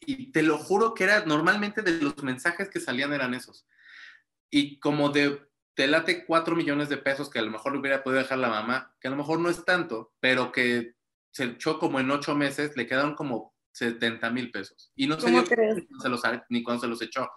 [0.00, 3.66] Y te lo juro que era, normalmente de los mensajes que salían eran esos.
[4.50, 5.47] Y como de
[5.78, 8.48] te late 4 millones de pesos que a lo mejor le hubiera podido dejar la
[8.48, 10.96] mamá, que a lo mejor no es tanto, pero que
[11.30, 14.90] se echó como en 8 meses, le quedaron como 70 mil pesos.
[14.96, 17.30] Y no se dio se los, ni cuando se los echó.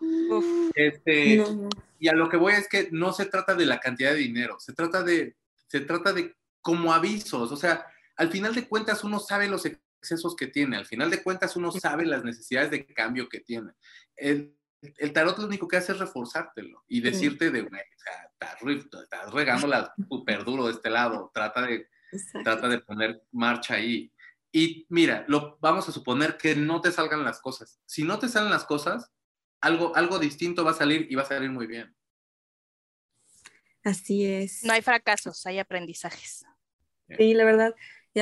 [0.73, 1.69] Este, no.
[1.99, 4.59] Y a lo que voy es que no se trata de la cantidad de dinero,
[4.59, 5.35] se trata de,
[5.67, 7.51] se trata de como avisos.
[7.51, 7.85] O sea,
[8.15, 11.71] al final de cuentas uno sabe los excesos que tiene, al final de cuentas uno
[11.71, 13.73] sabe las necesidades de cambio que tiene.
[14.15, 19.03] El, el tarot lo único que hace es reforzártelo y decirte de, o sea, estás,
[19.03, 21.87] estás regándola súper duro de este lado, trata de,
[22.43, 24.11] trata de poner marcha ahí.
[24.51, 27.79] Y mira, lo, vamos a suponer que no te salgan las cosas.
[27.85, 29.11] Si no te salen las cosas,
[29.61, 31.95] algo, algo distinto va a salir y va a salir muy bien.
[33.83, 34.63] Así es.
[34.63, 36.45] No hay fracasos, hay aprendizajes.
[37.17, 37.75] Sí, la verdad,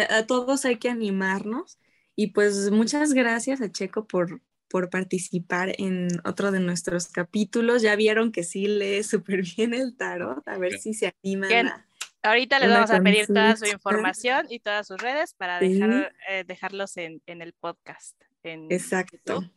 [0.10, 1.80] a todos hay que animarnos.
[2.16, 7.82] Y pues muchas gracias a Checo por, por participar en otro de nuestros capítulos.
[7.82, 11.50] Ya vieron que sí lee súper bien el tarot, a ver si se animan.
[11.50, 11.68] Bien.
[11.68, 11.86] A,
[12.22, 15.70] Ahorita les vamos a pedir toda su información y todas sus redes para sí.
[15.70, 18.16] dejar, eh, dejarlos en, en, el podcast.
[18.44, 19.36] En Exacto.
[19.36, 19.52] YouTube.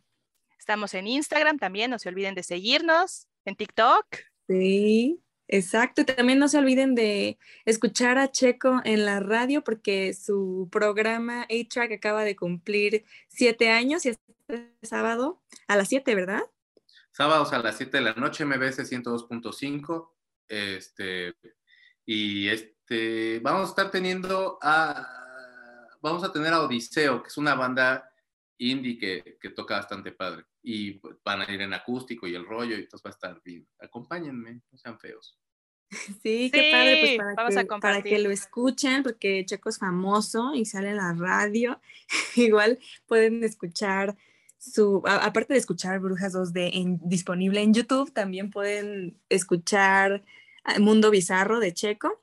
[0.59, 4.06] Estamos en Instagram también, no se olviden de seguirnos, en TikTok.
[4.47, 6.05] Sí, exacto.
[6.05, 11.93] También no se olviden de escuchar a Checo en la radio porque su programa A-Track
[11.93, 14.23] acaba de cumplir siete años y este
[14.82, 16.43] sábado a las 7, ¿verdad?
[17.12, 20.10] Sábados a las 7 de la noche, MBS 102.5.
[20.48, 21.35] Este,
[22.05, 25.06] y este, vamos a estar teniendo a,
[26.01, 28.11] vamos a tener a Odiseo, que es una banda
[28.70, 30.44] indie que, que toca bastante padre.
[30.62, 33.66] Y van a ir en acústico y el rollo, y entonces va a estar bien.
[33.78, 35.39] Acompáñenme, no sean feos.
[36.22, 39.68] Sí, qué sí, padre, pues para, vamos que, a para que lo escuchen, porque Checo
[39.68, 41.80] es famoso y sale en la radio.
[42.36, 44.16] Igual pueden escuchar
[44.59, 50.24] su, a, aparte de escuchar Brujas 2D en, disponible en YouTube, también pueden escuchar
[50.78, 52.22] Mundo Bizarro de Checo.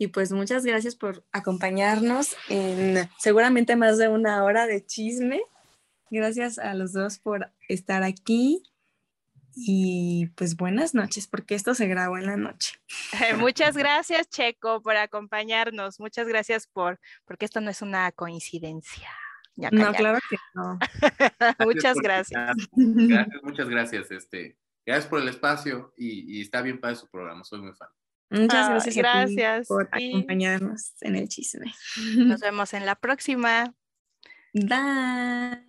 [0.00, 5.42] Y pues muchas gracias por acompañarnos en seguramente más de una hora de chisme.
[6.10, 8.62] Gracias a los dos por estar aquí.
[9.60, 12.78] Y pues buenas noches, porque esto se grabó en la noche.
[13.38, 15.98] Muchas gracias, Checo, por acompañarnos.
[15.98, 19.08] Muchas gracias por, porque esto no es una coincidencia.
[19.56, 20.78] Ya, no, claro que no.
[21.66, 22.54] muchas gracias.
[22.76, 23.42] gracias.
[23.42, 24.10] Muchas gracias.
[24.12, 24.56] Este,
[24.86, 27.42] gracias por el espacio y, y, está bien para su programa.
[27.42, 27.88] Soy muy fan.
[28.30, 31.74] Muchas gracias, gracias por acompañarnos en el chisme.
[32.16, 33.74] Nos vemos en la próxima.
[34.52, 35.67] Bye.